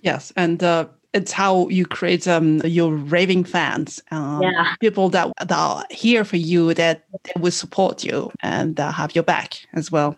Yes, 0.00 0.32
and 0.34 0.60
uh, 0.60 0.86
it's 1.14 1.32
how 1.32 1.68
you 1.68 1.84
create 1.84 2.26
um, 2.26 2.60
your 2.64 2.92
raving 2.94 3.44
fans, 3.44 4.02
um, 4.10 4.42
yeah. 4.42 4.74
people 4.80 5.10
that, 5.10 5.32
that 5.38 5.52
are 5.52 5.84
here 5.90 6.24
for 6.24 6.36
you, 6.36 6.72
that, 6.74 7.04
that 7.24 7.40
will 7.40 7.50
support 7.50 8.02
you 8.02 8.30
and 8.40 8.80
uh, 8.80 8.90
have 8.92 9.14
your 9.14 9.24
back 9.24 9.66
as 9.74 9.92
well 9.92 10.16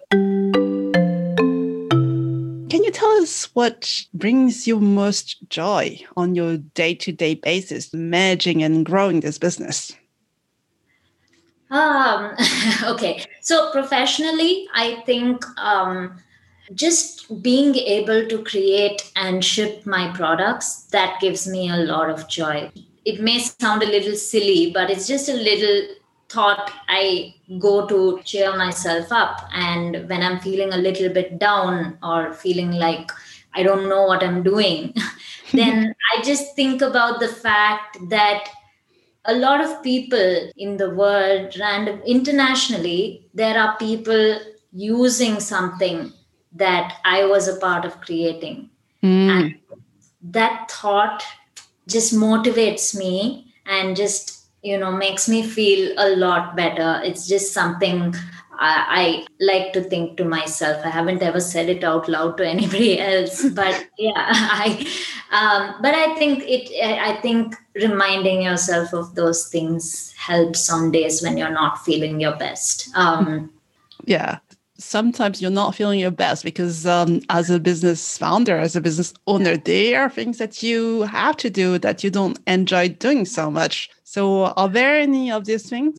Can 2.75 2.83
you 2.83 2.91
tell 2.91 3.11
us 3.23 3.55
what 3.55 3.89
brings 4.15 4.67
you 4.67 4.81
most 4.81 5.49
joy 5.49 6.01
on 6.17 6.35
your 6.35 6.57
day 6.57 6.93
to 6.97 7.13
day 7.13 7.35
basis, 7.37 7.95
managing 7.95 8.65
and 8.65 8.85
growing 8.85 9.21
this 9.21 9.39
business? 9.39 9.93
Um, 11.71 12.35
okay. 12.85 13.25
So, 13.43 13.71
professionally, 13.71 14.67
I 14.75 15.03
think 15.07 15.45
um, 15.57 16.21
just 16.75 17.43
being 17.43 17.75
able 17.75 18.27
to 18.29 18.43
create 18.43 19.13
and 19.17 19.45
ship 19.45 19.85
my 19.85 20.11
products, 20.17 20.85
that 20.93 21.21
gives 21.21 21.47
me 21.47 21.71
a 21.71 21.77
lot 21.77 22.09
of 22.09 22.29
joy. 22.29 22.71
It 23.05 23.21
may 23.21 23.39
sound 23.39 23.83
a 23.83 23.87
little 23.87 24.17
silly, 24.17 24.71
but 24.73 24.91
it's 24.91 25.07
just 25.07 25.29
a 25.29 25.35
little 25.35 25.95
thought 26.29 26.73
I 26.89 27.35
go 27.59 27.87
to 27.87 28.21
cheer 28.25 28.57
myself 28.57 29.13
up. 29.13 29.49
And 29.53 30.09
when 30.09 30.23
I'm 30.23 30.41
feeling 30.41 30.73
a 30.73 30.79
little 30.79 31.13
bit 31.13 31.39
down 31.39 31.99
or 32.03 32.33
feeling 32.33 32.73
like 32.73 33.11
I 33.55 33.63
don't 33.63 33.89
know 33.89 34.05
what 34.05 34.23
I'm 34.23 34.43
doing, 34.43 34.95
then 35.53 35.95
I 36.17 36.23
just 36.23 36.57
think 36.57 36.83
about 36.83 37.21
the 37.21 37.29
fact 37.29 37.99
that 38.09 38.49
a 39.27 39.35
lot 39.35 39.61
of 39.61 39.83
people 39.83 40.51
in 40.57 40.77
the 40.77 40.91
world, 40.91 41.57
and 41.59 42.03
internationally, 42.05 43.27
there 43.33 43.59
are 43.59 43.77
people 43.79 44.39
using 44.73 45.41
something 45.41 46.13
that 46.55 46.99
I 47.05 47.25
was 47.25 47.49
a 47.49 47.57
part 47.57 47.85
of 47.85 48.01
creating. 48.01 48.71
Mm. 49.03 49.29
And 49.29 49.55
that 50.23 50.71
thought 50.71 51.23
just 51.87 52.15
motivates 52.15 52.97
me 52.97 53.53
and 53.67 53.97
just 53.97 54.47
you 54.63 54.79
know 54.79 54.91
makes 54.91 55.29
me 55.29 55.43
feel 55.43 55.93
a 55.99 56.17
lot 56.17 56.57
better 56.57 57.01
it's 57.05 57.29
just 57.29 57.53
something 57.53 58.15
I, 58.59 58.87
I, 58.89 59.45
like 59.45 59.73
to 59.73 59.83
think 59.83 60.17
to 60.17 60.25
myself. 60.25 60.85
I 60.85 60.91
haven't 60.91 61.23
ever 61.23 61.41
said 61.41 61.69
it 61.69 61.83
out 61.83 62.09
loud 62.09 62.37
to 62.37 62.47
anybody 62.47 63.01
else, 63.01 63.49
but 63.51 63.89
yeah, 63.99 64.13
I. 64.17 64.87
Um, 65.33 65.83
but 65.83 65.95
I 65.95 66.15
think 66.15 66.45
it. 66.47 66.71
I 66.81 67.21
think 67.21 67.57
reminding 67.75 68.43
yourself 68.43 68.93
of 68.93 69.17
those 69.17 69.49
things 69.49 70.15
helps 70.17 70.71
on 70.71 70.93
days 70.93 71.23
when 71.23 71.37
you're 71.37 71.51
not 71.51 71.85
feeling 71.85 72.21
your 72.21 72.37
best. 72.37 72.89
Um, 72.95 73.53
yeah, 74.05 74.39
sometimes 74.79 75.41
you're 75.41 75.51
not 75.51 75.75
feeling 75.75 76.01
your 76.01 76.11
best 76.11 76.45
because 76.45 76.87
um, 76.87 77.21
as 77.31 77.51
a 77.51 77.61
business 77.61 78.19
founder 78.19 78.59
as 78.59 78.75
a 78.75 78.81
business 78.81 79.15
owner 79.27 79.57
there 79.57 80.03
are 80.03 80.11
things 80.11 80.39
that 80.39 80.63
you 80.63 81.03
have 81.03 81.37
to 81.37 81.51
do 81.51 81.79
that 81.79 82.03
you 82.03 82.11
don't 82.11 82.39
enjoy 82.47 82.89
doing 82.89 83.25
so 83.25 83.51
much. 83.51 83.91
So 84.03 84.47
are 84.57 84.69
there 84.69 84.97
any 84.97 85.31
of 85.31 85.45
these 85.45 85.69
things? 85.69 85.97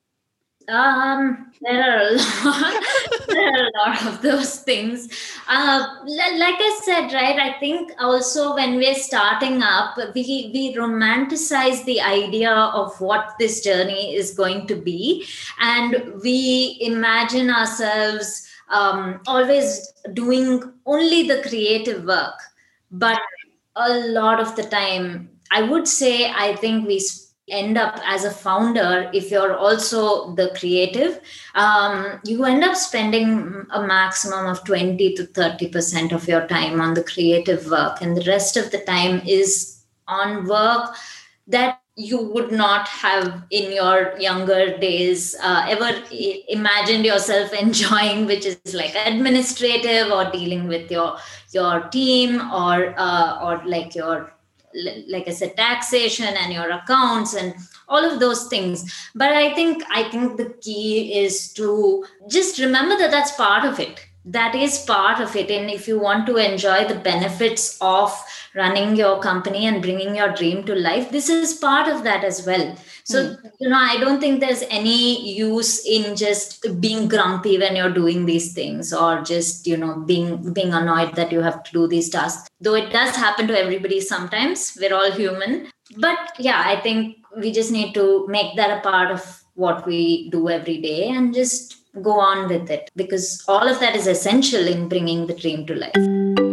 Um 0.68 1.52
there 1.62 1.84
are 1.84 2.08
a 2.08 2.16
lot. 2.46 2.84
There 3.28 3.54
are 3.54 3.66
a 3.66 3.72
lot 3.78 4.06
of 4.06 4.22
those 4.22 4.60
things. 4.60 5.10
Uh, 5.48 5.86
like 6.06 6.56
i 6.60 6.80
said 6.84 7.14
right 7.14 7.38
i 7.40 7.60
think 7.60 7.92
also 8.00 8.56
when 8.56 8.78
we're 8.78 8.96
starting 8.96 9.62
up 9.62 9.96
we 10.16 10.50
we 10.54 10.76
romanticize 10.76 11.86
the 11.86 12.02
idea 12.02 12.52
of 12.52 13.00
what 13.00 13.36
this 13.38 13.62
journey 13.62 14.16
is 14.16 14.32
going 14.32 14.66
to 14.68 14.76
be. 14.76 15.28
And 15.60 16.20
we 16.24 16.78
imagine 16.82 17.52
ourselves 17.52 18.45
um, 18.70 19.22
always 19.28 19.94
doing 20.14 20.62
only 20.86 21.28
the 21.28 21.42
creative 21.42 22.04
work. 22.06 22.40
But 22.92 23.20
a 23.76 23.94
lot 24.10 24.40
of 24.40 24.56
the 24.56 24.64
time 24.64 25.30
i 25.52 25.62
would 25.62 25.86
say 25.88 26.32
i 26.32 26.56
think 26.56 26.88
we 26.88 26.98
end 27.50 27.78
up 27.78 28.00
as 28.06 28.24
a 28.24 28.32
founder 28.32 29.10
if 29.14 29.30
you're 29.30 29.56
also 29.56 30.34
the 30.34 30.52
creative. 30.58 31.20
Um, 31.54 32.20
you 32.26 32.44
end 32.44 32.64
up 32.64 32.76
spending 32.76 33.66
a 33.70 33.86
maximum 33.86 34.48
of 34.48 34.64
20 34.64 35.14
to 35.16 35.26
30 35.28 35.70
percent 35.70 36.12
of 36.12 36.28
your 36.28 36.48
time 36.48 36.82
on 36.82 36.96
the 36.96 37.04
creative 37.04 37.70
work 37.70 38.02
and 38.02 38.18
the 38.18 38.26
rest 38.26 38.58
of 38.58 38.72
the 38.72 38.80
time 38.80 39.22
is 39.28 39.84
on 40.08 40.46
work 40.48 40.96
that 41.48 41.82
you 41.98 42.22
would 42.22 42.52
not 42.52 42.88
have 42.90 43.44
in 43.52 43.72
your 43.72 44.18
younger 44.20 44.78
days 44.78 45.34
uh, 45.42 45.66
ever 45.70 45.92
imagined 46.50 47.06
yourself 47.06 47.54
enjoying 47.62 48.26
which 48.26 48.46
is 48.46 48.74
like 48.74 48.96
administrative 49.06 50.12
or 50.12 50.30
dealing 50.32 50.68
with 50.68 50.92
your 50.92 51.18
your 51.52 51.82
team 51.90 52.42
or 52.52 52.94
uh, 52.98 53.40
or 53.42 53.62
like 53.66 53.96
your 53.96 54.34
like 55.08 55.28
i 55.28 55.32
said 55.32 55.56
taxation 55.56 56.36
and 56.42 56.52
your 56.52 56.70
accounts 56.70 57.34
and 57.34 57.56
all 57.88 58.04
of 58.04 58.20
those 58.20 58.48
things. 58.48 59.10
But 59.14 59.32
i 59.32 59.54
think 59.54 59.84
i 59.90 60.04
think 60.10 60.38
the 60.38 60.54
key 60.62 61.20
is 61.24 61.54
to 61.54 62.06
just 62.28 62.60
remember 62.60 62.98
that 62.98 63.12
that's 63.12 63.32
part 63.34 63.66
of 63.66 63.80
it. 63.80 64.06
That 64.26 64.56
is 64.56 64.80
part 64.80 65.20
of 65.20 65.36
it. 65.36 65.52
And 65.52 65.70
if 65.70 65.88
you 65.88 66.00
want 66.00 66.26
to 66.26 66.38
enjoy 66.38 66.86
the 66.86 66.96
benefits 66.96 67.78
of 67.80 68.12
running 68.56 68.96
your 68.96 69.20
company 69.20 69.66
and 69.66 69.82
bringing 69.82 70.16
your 70.16 70.32
dream 70.34 70.64
to 70.64 70.76
life 70.76 71.10
this 71.12 71.30
is 71.30 71.54
part 71.54 71.88
of 71.88 72.04
that 72.04 72.24
as 72.24 72.46
well 72.46 72.66
so 73.04 73.24
mm. 73.24 73.52
you 73.60 73.70
know 73.70 73.78
i 73.78 73.98
don't 73.98 74.20
think 74.20 74.40
there's 74.40 74.64
any 74.70 75.34
use 75.34 75.86
in 75.86 76.16
just 76.16 76.66
being 76.80 77.08
grumpy 77.08 77.58
when 77.58 77.76
you're 77.76 77.98
doing 78.02 78.26
these 78.26 78.54
things 78.54 78.94
or 78.94 79.22
just 79.22 79.68
you 79.68 79.78
know 79.78 79.96
being 80.12 80.54
being 80.54 80.74
annoyed 80.74 81.14
that 81.16 81.32
you 81.32 81.42
have 81.42 81.62
to 81.64 81.72
do 81.72 81.88
these 81.88 82.10
tasks 82.10 82.50
though 82.62 82.76
it 82.76 82.92
does 82.92 83.16
happen 83.16 83.48
to 83.48 83.58
everybody 83.58 84.00
sometimes 84.00 84.78
we're 84.80 84.96
all 84.96 85.12
human 85.12 85.68
but 85.98 86.18
yeah 86.40 86.64
i 86.66 86.80
think 86.80 87.18
we 87.38 87.52
just 87.52 87.72
need 87.72 87.94
to 87.94 88.26
make 88.28 88.56
that 88.56 88.78
a 88.78 88.82
part 88.82 89.12
of 89.12 89.44
what 89.56 89.86
we 89.86 90.30
do 90.30 90.50
every 90.50 90.82
day 90.82 91.10
and 91.10 91.34
just 91.34 91.78
go 92.02 92.20
on 92.20 92.48
with 92.50 92.70
it 92.70 92.92
because 92.96 93.44
all 93.48 93.68
of 93.68 93.80
that 93.80 93.96
is 93.96 94.08
essential 94.08 94.68
in 94.68 94.90
bringing 94.90 95.28
the 95.28 95.34
dream 95.34 95.66
to 95.66 95.76
life. 95.76 96.45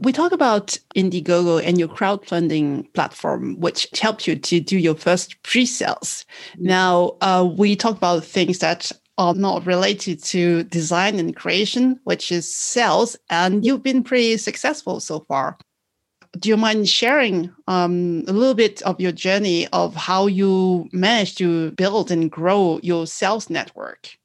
We 0.00 0.12
talk 0.12 0.32
about 0.32 0.78
Indiegogo 0.96 1.62
and 1.62 1.78
your 1.78 1.88
crowdfunding 1.88 2.90
platform, 2.94 3.60
which 3.60 3.86
helped 4.00 4.26
you 4.26 4.34
to 4.34 4.60
do 4.60 4.78
your 4.78 4.94
first 4.94 5.42
pre 5.42 5.66
sales. 5.66 6.24
Mm-hmm. 6.54 6.66
Now, 6.66 7.16
uh, 7.20 7.46
we 7.56 7.76
talk 7.76 7.98
about 7.98 8.24
things 8.24 8.60
that 8.60 8.90
are 9.18 9.34
not 9.34 9.66
related 9.66 10.22
to 10.24 10.64
design 10.64 11.18
and 11.18 11.36
creation, 11.36 12.00
which 12.04 12.32
is 12.32 12.52
sales, 12.52 13.14
and 13.28 13.64
you've 13.66 13.82
been 13.82 14.02
pretty 14.02 14.38
successful 14.38 15.00
so 15.00 15.20
far. 15.28 15.58
Do 16.38 16.48
you 16.48 16.56
mind 16.56 16.88
sharing 16.88 17.52
um, 17.66 18.24
a 18.26 18.32
little 18.32 18.54
bit 18.54 18.80
of 18.82 18.98
your 19.00 19.12
journey 19.12 19.66
of 19.68 19.94
how 19.94 20.26
you 20.26 20.88
managed 20.92 21.36
to 21.38 21.72
build 21.72 22.10
and 22.10 22.30
grow 22.30 22.80
your 22.82 23.06
sales 23.06 23.50
network? 23.50 24.16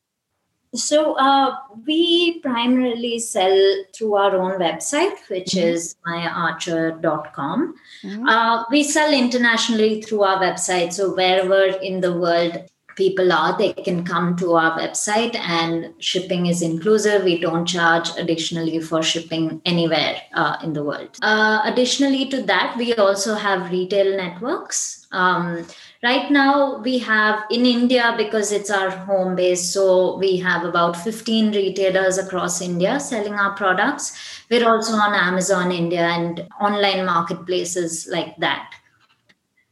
So 0.74 1.14
uh, 1.14 1.56
we 1.86 2.40
primarily 2.40 3.20
sell 3.20 3.58
through 3.94 4.16
our 4.16 4.36
own 4.36 4.60
website, 4.60 5.16
which 5.30 5.52
mm-hmm. 5.52 5.68
is 5.68 5.96
myarture.com. 6.06 7.76
Mm-hmm. 8.04 8.28
Uh, 8.28 8.64
we 8.70 8.84
sell 8.84 9.14
internationally 9.14 10.02
through 10.02 10.24
our 10.24 10.42
website. 10.42 10.94
So 10.94 11.16
wherever 11.16 11.66
in 11.66 12.02
the 12.02 12.18
world 12.18 12.70
people 12.96 13.32
are, 13.32 13.58
they 13.58 13.74
can 13.74 14.04
come 14.04 14.36
to 14.38 14.54
our 14.54 14.78
website 14.78 15.36
and 15.36 15.94
shipping 16.00 16.46
is 16.46 16.62
inclusive. 16.62 17.24
We 17.24 17.40
don't 17.40 17.66
charge 17.66 18.10
additionally 18.18 18.80
for 18.80 19.04
shipping 19.04 19.62
anywhere 19.66 20.22
uh, 20.34 20.58
in 20.64 20.74
the 20.74 20.84
world. 20.84 21.18
Uh, 21.22 21.62
additionally 21.66 22.28
to 22.30 22.42
that, 22.44 22.76
we 22.78 22.94
also 22.96 23.36
have 23.36 23.72
retail 23.72 24.16
networks. 24.16 25.08
Um, 25.12 25.66
right 26.06 26.30
now, 26.30 26.78
we 26.78 27.00
have 27.00 27.44
in 27.50 27.66
India, 27.66 28.14
because 28.16 28.52
it's 28.52 28.70
our 28.70 28.92
home 28.92 29.36
base, 29.36 29.74
so 29.74 30.18
we 30.18 30.38
have 30.38 30.64
about 30.64 30.96
15 30.96 31.52
retailers 31.52 32.20
across 32.20 32.62
India 32.62 33.00
selling 33.00 33.34
our 33.34 33.56
products. 33.56 34.14
We're 34.50 34.70
also 34.70 34.94
on 34.94 35.16
Amazon 35.16 35.72
India 35.72 36.08
and 36.08 36.48
online 36.62 37.06
marketplaces 37.06 38.08
like 38.10 38.38
that. 38.38 38.72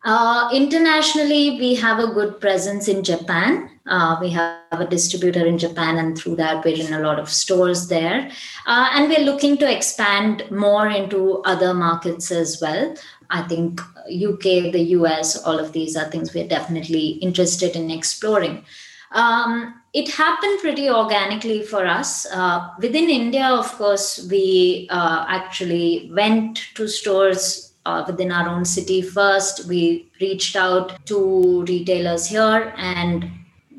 Uh, 0.04 0.50
internationally, 0.52 1.60
we 1.60 1.76
have 1.76 2.00
a 2.00 2.08
good 2.08 2.42
presence 2.42 2.88
in 2.88 3.04
Japan. 3.04 3.70
Uh, 3.86 4.18
we 4.22 4.30
have 4.30 4.62
a 4.72 4.88
distributor 4.88 5.46
in 5.46 5.58
Japan, 5.58 5.98
and 5.98 6.18
through 6.18 6.38
that, 6.38 6.64
we're 6.64 6.76
in 6.76 6.94
a 6.94 7.00
lot 7.00 7.20
of 7.20 7.30
stores 7.30 7.88
there. 7.88 8.32
Uh, 8.66 8.90
and 8.94 9.10
we're 9.10 9.26
looking 9.26 9.58
to 9.58 9.70
expand 9.70 10.50
more 10.50 10.88
into 10.88 11.42
other 11.44 11.74
markets 11.74 12.32
as 12.32 12.62
well. 12.62 12.96
I 13.30 13.42
think 13.42 13.82
UK, 14.08 14.72
the 14.72 14.86
US, 14.98 15.36
all 15.44 15.60
of 15.60 15.74
these 15.74 15.98
are 15.98 16.10
things 16.10 16.34
we're 16.34 16.48
definitely 16.48 17.20
interested 17.22 17.76
in 17.76 17.92
exploring. 17.92 18.64
Um, 19.12 19.82
it 19.94 20.10
happened 20.10 20.60
pretty 20.62 20.90
organically 20.90 21.62
for 21.64 21.86
us. 21.86 22.26
Uh, 22.32 22.70
within 22.80 23.10
India, 23.10 23.46
of 23.46 23.72
course, 23.74 24.28
we 24.30 24.88
uh, 24.90 25.26
actually 25.28 26.10
went 26.14 26.64
to 26.76 26.88
stores 26.88 27.74
uh, 27.86 28.04
within 28.08 28.32
our 28.32 28.48
own 28.48 28.66
city 28.66 29.02
first. 29.02 29.68
We 29.68 30.10
reached 30.22 30.56
out 30.56 31.06
to 31.08 31.64
retailers 31.64 32.28
here, 32.28 32.74
and 32.78 33.30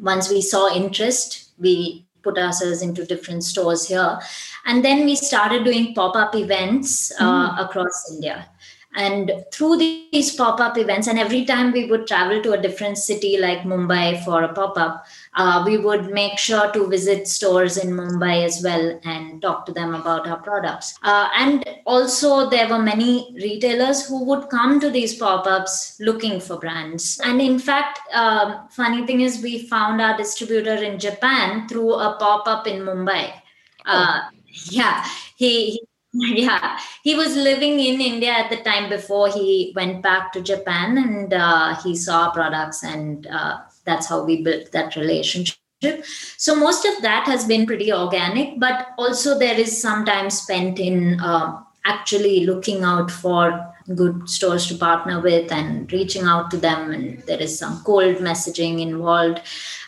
once 0.00 0.30
we 0.30 0.40
saw 0.40 0.74
interest, 0.74 1.50
we 1.58 2.06
put 2.22 2.38
ourselves 2.38 2.82
into 2.82 3.04
different 3.04 3.44
stores 3.44 3.86
here. 3.86 4.18
And 4.64 4.84
then 4.84 5.04
we 5.04 5.14
started 5.14 5.64
doing 5.64 5.94
pop 5.94 6.16
up 6.16 6.34
events 6.34 7.12
uh, 7.20 7.56
mm. 7.56 7.64
across 7.64 8.10
India. 8.10 8.48
And 8.96 9.32
through 9.52 9.78
these 9.78 10.34
pop 10.36 10.60
up 10.60 10.78
events, 10.78 11.08
and 11.08 11.18
every 11.18 11.44
time 11.44 11.72
we 11.72 11.86
would 11.86 12.06
travel 12.06 12.40
to 12.42 12.52
a 12.52 12.60
different 12.60 12.96
city 12.96 13.38
like 13.38 13.62
Mumbai 13.62 14.24
for 14.24 14.44
a 14.44 14.52
pop 14.52 14.78
up, 14.78 15.04
uh, 15.34 15.62
we 15.66 15.78
would 15.78 16.12
make 16.12 16.38
sure 16.38 16.70
to 16.72 16.86
visit 16.86 17.26
stores 17.26 17.76
in 17.76 17.90
Mumbai 17.90 18.44
as 18.44 18.62
well 18.62 19.00
and 19.04 19.42
talk 19.42 19.66
to 19.66 19.72
them 19.72 19.94
about 19.94 20.26
our 20.28 20.40
products. 20.40 20.94
Uh, 21.02 21.28
and 21.36 21.64
also, 21.86 22.48
there 22.48 22.68
were 22.68 22.78
many 22.78 23.34
retailers 23.34 24.06
who 24.06 24.24
would 24.24 24.48
come 24.48 24.80
to 24.80 24.90
these 24.90 25.14
pop 25.16 25.46
ups 25.46 25.96
looking 26.00 26.40
for 26.40 26.58
brands. 26.58 27.20
And 27.24 27.40
in 27.40 27.58
fact, 27.58 28.00
uh, 28.12 28.66
funny 28.68 29.06
thing 29.06 29.20
is, 29.22 29.42
we 29.42 29.66
found 29.66 30.00
our 30.00 30.16
distributor 30.16 30.74
in 30.74 30.98
Japan 30.98 31.68
through 31.68 31.94
a 31.94 32.16
pop 32.18 32.46
up 32.46 32.66
in 32.66 32.82
Mumbai. 32.82 33.32
Oh. 33.86 34.20
yeah, 34.70 35.04
he, 35.36 35.72
he 35.72 35.86
yeah 36.14 36.78
he 37.02 37.16
was 37.16 37.34
living 37.34 37.80
in 37.80 38.00
india 38.00 38.30
at 38.30 38.48
the 38.48 38.62
time 38.62 38.88
before 38.88 39.28
he 39.28 39.72
went 39.74 40.00
back 40.00 40.32
to 40.32 40.40
japan 40.40 40.96
and 40.96 41.34
uh, 41.34 41.74
he 41.82 41.96
saw 41.96 42.30
products 42.30 42.84
and 42.84 43.26
uh, 43.26 43.58
that's 43.84 44.08
how 44.08 44.24
we 44.24 44.42
built 44.42 44.72
that 44.72 44.96
relationship. 44.96 45.58
So 46.38 46.54
most 46.54 46.86
of 46.86 47.02
that 47.02 47.26
has 47.26 47.44
been 47.44 47.66
pretty 47.66 47.92
organic 47.92 48.58
but 48.58 48.88
also 48.96 49.38
there 49.38 49.58
is 49.58 49.80
some 49.80 50.04
time 50.04 50.30
spent 50.30 50.78
in 50.78 51.20
uh, 51.20 51.60
actually 51.84 52.46
looking 52.46 52.82
out 52.84 53.10
for 53.10 53.74
good 53.94 54.28
stores 54.28 54.66
to 54.66 54.74
partner 54.76 55.20
with 55.20 55.52
and 55.52 55.92
reaching 55.92 56.24
out 56.24 56.50
to 56.50 56.56
them 56.56 56.90
and 56.90 57.20
there 57.22 57.40
is 57.40 57.58
some 57.58 57.82
cold 57.84 58.16
messaging 58.16 58.80
involved. 58.80 59.40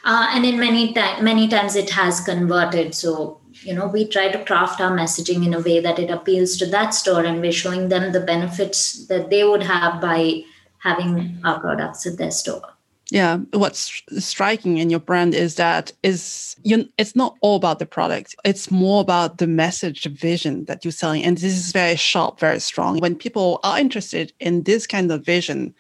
Uh, 0.05 0.27
and 0.31 0.45
in 0.45 0.61
many 0.61 0.95
many 1.23 1.49
times 1.49 1.77
it 1.77 1.89
has 1.91 2.21
converted. 2.21 2.95
So 2.95 3.41
you 3.63 3.75
know 3.75 3.87
we 3.87 4.07
try 4.07 4.29
to 4.31 4.45
craft 4.45 4.81
our 4.81 4.95
messaging 4.97 5.47
in 5.47 5.55
a 5.55 5.61
way 5.61 5.81
that 5.81 5.99
it 5.99 6.11
appeals 6.11 6.57
to 6.59 6.67
that 6.67 6.91
store 6.91 7.25
and 7.25 7.41
we're 7.41 7.53
showing 7.53 7.89
them 7.89 8.13
the 8.13 8.21
benefits 8.21 9.07
that 9.07 9.31
they 9.31 9.45
would 9.45 9.63
have 9.63 10.01
by 10.01 10.43
having 10.79 11.41
our 11.43 11.59
products 11.59 12.07
at 12.07 12.19
their 12.19 12.31
store 12.31 12.76
yeah 13.11 13.39
what's 13.53 14.03
striking 14.19 14.79
in 14.79 14.91
your 14.91 15.01
brand 15.01 15.35
is 15.35 15.55
that 15.55 15.93
is 16.03 16.57
you 16.65 16.89
it's 16.99 17.15
not 17.15 17.37
all 17.41 17.57
about 17.57 17.79
the 17.79 17.87
product. 17.87 18.35
It's 18.45 18.71
more 18.71 19.01
about 19.01 19.39
the 19.39 19.47
message 19.47 20.03
the 20.03 20.11
vision 20.11 20.65
that 20.65 20.85
you're 20.85 20.93
selling 20.93 21.23
and 21.25 21.37
this 21.37 21.45
is 21.45 21.73
very 21.73 21.97
sharp 21.97 22.41
very 22.41 22.61
strong. 22.61 22.99
When 22.99 23.15
people 23.15 23.61
are 23.63 23.79
interested 23.79 24.33
in 24.41 24.65
this 24.65 24.87
kind 24.87 25.11
of 25.11 25.25
vision 25.25 25.75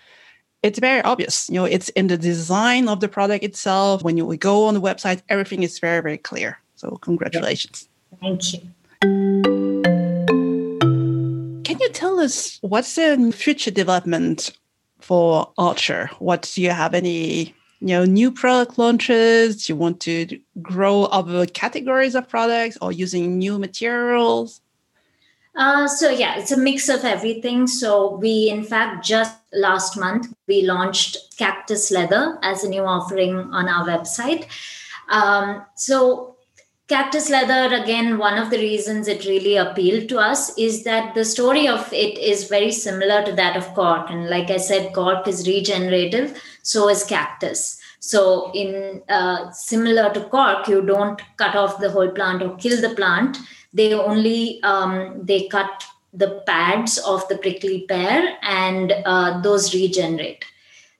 it's 0.62 0.78
very 0.78 1.02
obvious. 1.02 1.48
You 1.48 1.56
know 1.56 1.64
it's 1.64 1.88
in 1.90 2.06
the 2.08 2.18
design 2.18 2.88
of 2.88 3.00
the 3.00 3.08
product 3.08 3.44
itself. 3.44 4.02
When 4.02 4.16
you 4.16 4.36
go 4.36 4.64
on 4.64 4.74
the 4.74 4.80
website 4.80 5.22
everything 5.28 5.62
is 5.62 5.78
very 5.78 6.02
very 6.02 6.18
clear. 6.18 6.58
So, 6.76 6.90
congratulations. 6.96 7.88
Thank 8.20 8.52
you. 8.52 8.60
Can 11.64 11.80
you 11.80 11.88
tell 11.92 12.20
us 12.20 12.58
what's 12.60 12.94
the 12.94 13.32
future 13.34 13.70
development 13.70 14.52
for 15.06 15.52
Arture? 15.56 16.10
What 16.18 16.50
do 16.54 16.62
you 16.62 16.70
have 16.70 16.92
any 16.92 17.54
you 17.80 17.88
know 17.94 18.04
new 18.04 18.32
product 18.32 18.78
launches? 18.78 19.64
Do 19.64 19.72
you 19.72 19.76
want 19.76 20.00
to 20.00 20.38
grow 20.60 21.04
other 21.04 21.46
categories 21.46 22.14
of 22.14 22.28
products 22.28 22.76
or 22.82 22.90
using 22.90 23.38
new 23.38 23.58
materials? 23.58 24.60
Uh, 25.54 25.88
so 25.88 26.10
yeah, 26.10 26.38
it's 26.38 26.52
a 26.52 26.56
mix 26.56 26.88
of 26.88 27.04
everything. 27.04 27.66
So 27.66 28.16
we, 28.16 28.50
in 28.50 28.62
fact, 28.62 29.06
just 29.06 29.34
last 29.52 29.96
month 29.96 30.34
we 30.48 30.62
launched 30.62 31.16
Cactus 31.38 31.90
Leather 31.90 32.38
as 32.42 32.64
a 32.64 32.68
new 32.68 32.82
offering 32.82 33.36
on 33.36 33.68
our 33.68 33.86
website. 33.86 34.46
Um, 35.08 35.64
so 35.76 36.35
Cactus 36.88 37.28
leather, 37.28 37.74
again, 37.74 38.16
one 38.16 38.38
of 38.38 38.50
the 38.50 38.58
reasons 38.58 39.08
it 39.08 39.24
really 39.24 39.56
appealed 39.56 40.08
to 40.08 40.18
us 40.18 40.56
is 40.56 40.84
that 40.84 41.16
the 41.16 41.24
story 41.24 41.66
of 41.66 41.92
it 41.92 42.16
is 42.16 42.48
very 42.48 42.70
similar 42.70 43.24
to 43.24 43.32
that 43.32 43.56
of 43.56 43.66
cork. 43.74 44.08
And 44.08 44.30
like 44.30 44.50
I 44.50 44.58
said, 44.58 44.92
cork 44.92 45.26
is 45.26 45.48
regenerative, 45.48 46.40
so 46.62 46.88
is 46.88 47.02
cactus. 47.02 47.80
So, 47.98 48.52
in 48.52 49.02
uh, 49.08 49.50
similar 49.50 50.14
to 50.14 50.20
cork, 50.26 50.68
you 50.68 50.80
don't 50.80 51.20
cut 51.38 51.56
off 51.56 51.80
the 51.80 51.90
whole 51.90 52.10
plant 52.10 52.40
or 52.40 52.54
kill 52.54 52.80
the 52.80 52.94
plant. 52.94 53.36
They 53.72 53.92
only 53.92 54.62
um, 54.62 55.20
they 55.24 55.48
cut 55.48 55.84
the 56.12 56.40
pads 56.46 56.98
of 56.98 57.26
the 57.28 57.36
prickly 57.36 57.84
pear, 57.88 58.38
and 58.42 58.92
uh, 59.04 59.40
those 59.40 59.74
regenerate. 59.74 60.44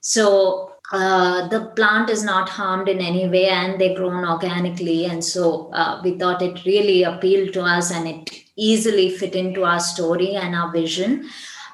So 0.01 0.73
uh, 0.93 1.49
the 1.49 1.67
plant 1.75 2.11
is 2.11 2.23
not 2.23 2.49
harmed 2.49 2.89
in 2.89 3.01
any 3.01 3.29
way 3.29 3.49
and 3.49 3.81
they 3.81 3.95
grown 3.95 4.25
organically 4.25 5.07
and 5.07 5.25
so 5.25 5.71
uh, 5.73 6.01
we 6.05 6.17
thought 6.17 6.43
it 6.43 6.65
really 6.65 7.03
appealed 7.03 7.53
to 7.53 7.63
us 7.63 7.91
and 7.91 8.07
it 8.07 8.31
easily 8.55 9.11
fit 9.11 9.35
into 9.35 9.65
our 9.65 9.81
story 9.81 10.35
and 10.35 10.55
our 10.55 10.71
vision. 10.73 11.29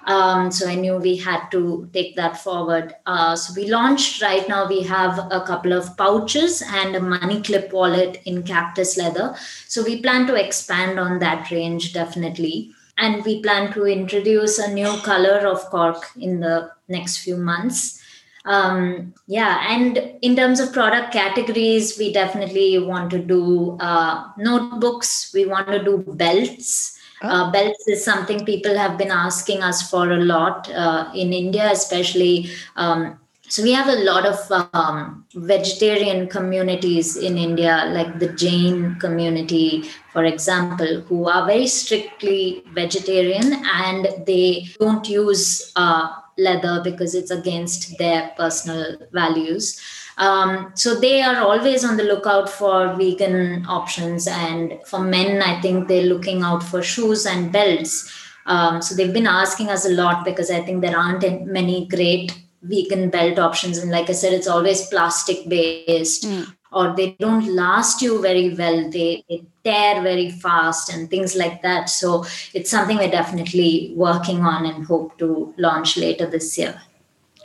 Um, 0.05 0.51
so 0.51 0.69
i 0.69 0.75
knew 0.75 0.97
we 0.97 1.17
had 1.17 1.49
to 1.51 1.89
take 1.93 2.17
that 2.17 2.37
forward. 2.37 2.93
Uh, 3.07 3.37
so 3.37 3.53
we 3.55 3.71
launched 3.71 4.21
right 4.21 4.49
now 4.49 4.67
we 4.67 4.83
have 4.83 5.17
a 5.31 5.45
couple 5.47 5.73
of 5.73 5.97
pouches 5.97 6.61
and 6.61 6.97
a 6.97 7.01
money 7.01 7.41
clip 7.41 7.73
wallet 7.73 8.21
in 8.25 8.43
cactus 8.43 8.97
leather. 8.97 9.37
So 9.69 9.85
we 9.85 10.03
plan 10.03 10.27
to 10.27 10.35
expand 10.35 10.99
on 10.99 11.19
that 11.21 11.51
range 11.51 11.93
definitely. 11.93 12.73
And 12.99 13.25
we 13.25 13.43
plan 13.43 13.73
to 13.75 13.85
introduce 13.85 14.59
a 14.59 14.73
new 14.73 14.97
color 15.03 15.47
of 15.47 15.61
cork 15.67 16.11
in 16.17 16.41
the 16.41 16.73
next 16.89 17.19
few 17.19 17.37
months 17.37 18.02
um, 18.45 19.15
yeah 19.27 19.67
and 19.71 19.99
in 20.23 20.35
terms 20.35 20.61
of 20.61 20.73
product 20.73 21.13
categories 21.13 21.99
we 21.99 22.13
definitely 22.13 22.79
want 22.79 23.11
to 23.11 23.19
do 23.19 23.77
uh, 23.81 24.29
notebooks 24.37 25.31
we 25.35 25.47
want 25.47 25.69
to 25.69 25.83
do 25.83 25.99
belts 26.15 26.99
oh. 27.23 27.29
uh, 27.29 27.51
belts 27.51 27.87
is 27.87 28.05
something 28.05 28.45
people 28.45 28.77
have 28.77 28.99
been 28.99 29.11
asking 29.11 29.63
us 29.63 29.89
for 29.89 30.11
a 30.11 30.25
lot 30.25 30.69
uh, 30.73 31.11
in 31.15 31.33
india 31.33 31.71
especially 31.71 32.51
um, 32.77 33.19
so 33.49 33.63
we 33.63 33.73
have 33.73 33.89
a 33.89 34.05
lot 34.05 34.25
of 34.25 34.39
um, 34.73 35.27
vegetarian 35.35 36.27
communities 36.27 37.17
in 37.17 37.39
india 37.39 37.85
like 37.93 38.19
the 38.19 38.33
jain 38.33 38.97
community 38.97 39.85
for 40.13 40.25
example 40.25 41.01
who 41.03 41.29
are 41.29 41.47
very 41.47 41.67
strictly 41.67 42.65
vegetarian 42.73 43.63
and 43.85 44.09
they 44.27 44.67
don't 44.81 45.09
use 45.09 45.73
uh, 45.77 46.09
leather 46.39 46.81
because 46.83 47.15
it's 47.15 47.31
against 47.31 47.99
their 47.99 48.33
personal 48.37 48.97
values. 49.13 49.81
Um, 50.19 50.73
so 50.75 50.99
they 50.99 51.23
are 51.23 51.41
always 51.43 51.85
on 51.85 51.97
the 51.97 52.05
lookout 52.05 52.49
for 52.49 52.95
vegan 52.95 53.65
options. 53.67 54.27
And 54.27 54.79
for 54.87 55.01
men, 55.01 55.43
I 55.43 55.61
think 55.61 55.89
they're 55.89 56.03
looking 56.03 56.43
out 56.43 56.63
for 56.63 56.83
shoes 56.83 57.27
and 57.27 57.53
belts. 57.53 58.11
Um, 58.47 58.83
so 58.83 58.95
they've 58.95 59.13
been 59.13 59.27
asking 59.27 59.69
us 59.69 59.87
a 59.87 59.91
lot 59.91 60.25
because 60.25 60.51
I 60.51 60.63
think 60.63 60.83
there 60.83 60.99
aren't 60.99 61.47
many 61.47 61.87
great 61.87 62.37
vegan 62.63 63.11
belt 63.11 63.39
options. 63.39 63.79
And 63.79 63.91
like 63.91 64.11
I 64.11 64.13
said, 64.13 64.33
it's 64.33 64.49
always 64.49 64.87
plastic 64.89 65.49
based. 65.49 66.25
Mm. 66.25 66.55
Or 66.73 66.95
they 66.97 67.17
don't 67.21 67.55
last 67.55 68.01
you 68.01 68.23
very 68.23 68.55
well. 68.55 68.91
They, 68.91 69.25
they 69.29 69.45
tear 69.63 70.03
very 70.03 70.31
fast 70.31 70.93
and 70.93 71.11
things 71.11 71.37
like 71.37 71.63
that. 71.63 71.91
So 71.91 72.25
it's 72.55 72.71
something 72.71 72.97
we're 72.97 73.11
definitely 73.11 73.93
working 73.95 74.41
on 74.41 74.67
and 74.67 74.85
hope 74.85 75.19
to 75.19 75.55
launch 75.59 75.97
later 75.97 76.27
this 76.27 76.57
year. 76.57 76.81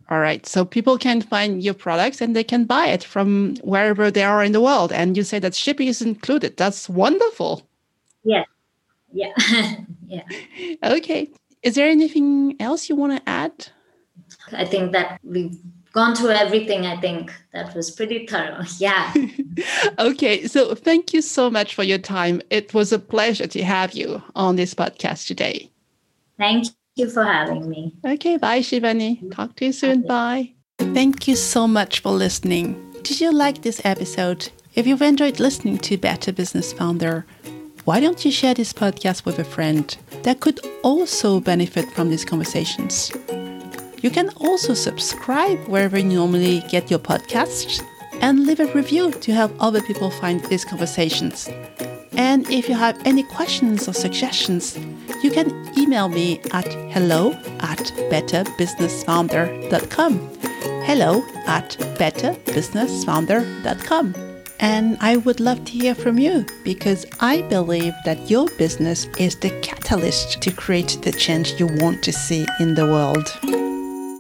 All 0.10 0.20
right, 0.20 0.44
so 0.46 0.66
people 0.66 0.98
can 0.98 1.22
find 1.22 1.64
your 1.64 1.76
products 1.76 2.20
and 2.20 2.36
they 2.36 2.44
can 2.44 2.66
buy 2.66 2.88
it 2.88 3.04
from 3.04 3.56
wherever 3.58 4.10
they 4.10 4.24
are 4.24 4.44
in 4.44 4.54
the 4.54 4.62
world. 4.62 4.92
And 4.92 5.16
you 5.16 5.24
say 5.24 5.38
that 5.38 5.54
shipping 5.54 5.88
is 5.88 6.02
included. 6.02 6.58
That's 6.58 6.90
wonderful. 6.90 7.62
Yeah, 8.24 8.44
yeah, 9.14 9.34
yeah. 10.08 10.24
Okay. 10.84 11.30
Is 11.62 11.76
there 11.76 11.88
anything 11.88 12.56
else 12.60 12.90
you 12.90 12.96
want 12.96 13.18
to 13.18 13.30
add? 13.30 13.68
I 14.52 14.66
think 14.66 14.94
that 14.94 15.20
we've 15.24 15.60
gone 15.92 16.16
through 16.16 16.30
everything. 16.30 16.86
I 16.86 17.00
think 17.00 17.32
that 17.54 17.76
was 17.76 17.92
pretty 17.92 18.26
thorough. 18.26 18.64
Yeah. 18.80 19.14
okay. 20.00 20.48
So 20.48 20.74
thank 20.76 21.14
you 21.14 21.22
so 21.22 21.50
much 21.50 21.76
for 21.76 21.84
your 21.84 21.98
time. 21.98 22.42
It 22.50 22.74
was 22.74 22.92
a 22.92 23.00
pleasure 23.00 23.48
to 23.48 23.64
have 23.64 23.94
you 23.94 24.22
on 24.36 24.56
this 24.56 24.74
podcast 24.74 25.28
today. 25.28 25.70
Thank 26.38 26.68
you 27.00 27.10
for 27.10 27.24
having 27.24 27.70
me. 27.70 27.96
Okay. 28.06 28.38
Bye, 28.38 28.60
Shivani. 28.60 29.32
Talk 29.34 29.56
to 29.56 29.66
you 29.66 29.72
soon. 29.72 30.04
Bye. 30.04 30.54
Thank 30.78 31.28
you 31.28 31.36
so 31.36 31.68
much 31.68 32.02
for 32.02 32.12
listening. 32.12 32.92
Did 33.04 33.20
you 33.20 33.32
like 33.32 33.62
this 33.62 33.82
episode? 33.84 34.50
If 34.76 34.86
you've 34.86 35.02
enjoyed 35.02 35.40
listening 35.40 35.78
to 35.80 35.98
Better 35.98 36.32
Business 36.32 36.72
Founder, 36.74 37.26
why 37.86 38.00
don't 38.00 38.24
you 38.24 38.32
share 38.32 38.54
this 38.54 38.72
podcast 38.72 39.26
with 39.26 39.40
a 39.40 39.44
friend 39.44 39.98
that 40.24 40.42
could 40.42 40.60
also 40.84 41.40
benefit 41.40 41.92
from 41.92 42.10
these 42.10 42.24
conversations? 42.24 43.12
You 44.02 44.10
can 44.10 44.30
also 44.38 44.74
subscribe 44.74 45.60
wherever 45.68 45.98
you 45.98 46.06
normally 46.06 46.62
get 46.70 46.90
your 46.90 47.00
podcasts 47.00 47.84
and 48.22 48.46
leave 48.46 48.60
a 48.60 48.68
review 48.68 49.12
to 49.12 49.34
help 49.34 49.52
other 49.60 49.82
people 49.82 50.12
find 50.12 50.44
these 50.46 50.64
conversations. 50.64 51.50
And 52.14 52.50
if 52.50 52.68
you 52.68 52.74
have 52.76 53.00
any 53.06 53.22
questions 53.24 53.88
or 53.88 53.94
suggestions, 53.94 54.78
you 55.24 55.32
can 55.32 55.50
email 55.78 56.10
me 56.10 56.42
at 56.52 56.68
hello 56.92 57.32
at 57.60 57.94
betterbusinessfounder.com. 58.12 60.20
Hello 60.86 61.24
at 61.48 61.78
betterbusinessfounder.com. 62.00 64.16
And 64.62 64.98
I 65.00 65.16
would 65.18 65.40
love 65.40 65.64
to 65.66 65.72
hear 65.72 65.96
from 65.96 66.20
you 66.20 66.46
because 66.64 67.06
I 67.22 67.44
believe 67.44 67.94
that 68.06 68.30
your 68.30 68.48
business 68.58 69.06
is 69.18 69.38
the 69.38 69.52
catalyst 69.62 70.42
to 70.42 70.52
create 70.52 70.98
the 71.02 71.14
change 71.14 71.58
you 71.60 71.68
want 71.80 72.04
to 72.04 72.12
see 72.12 72.46
in 72.60 72.76
the 72.76 72.86
world. 72.86 73.69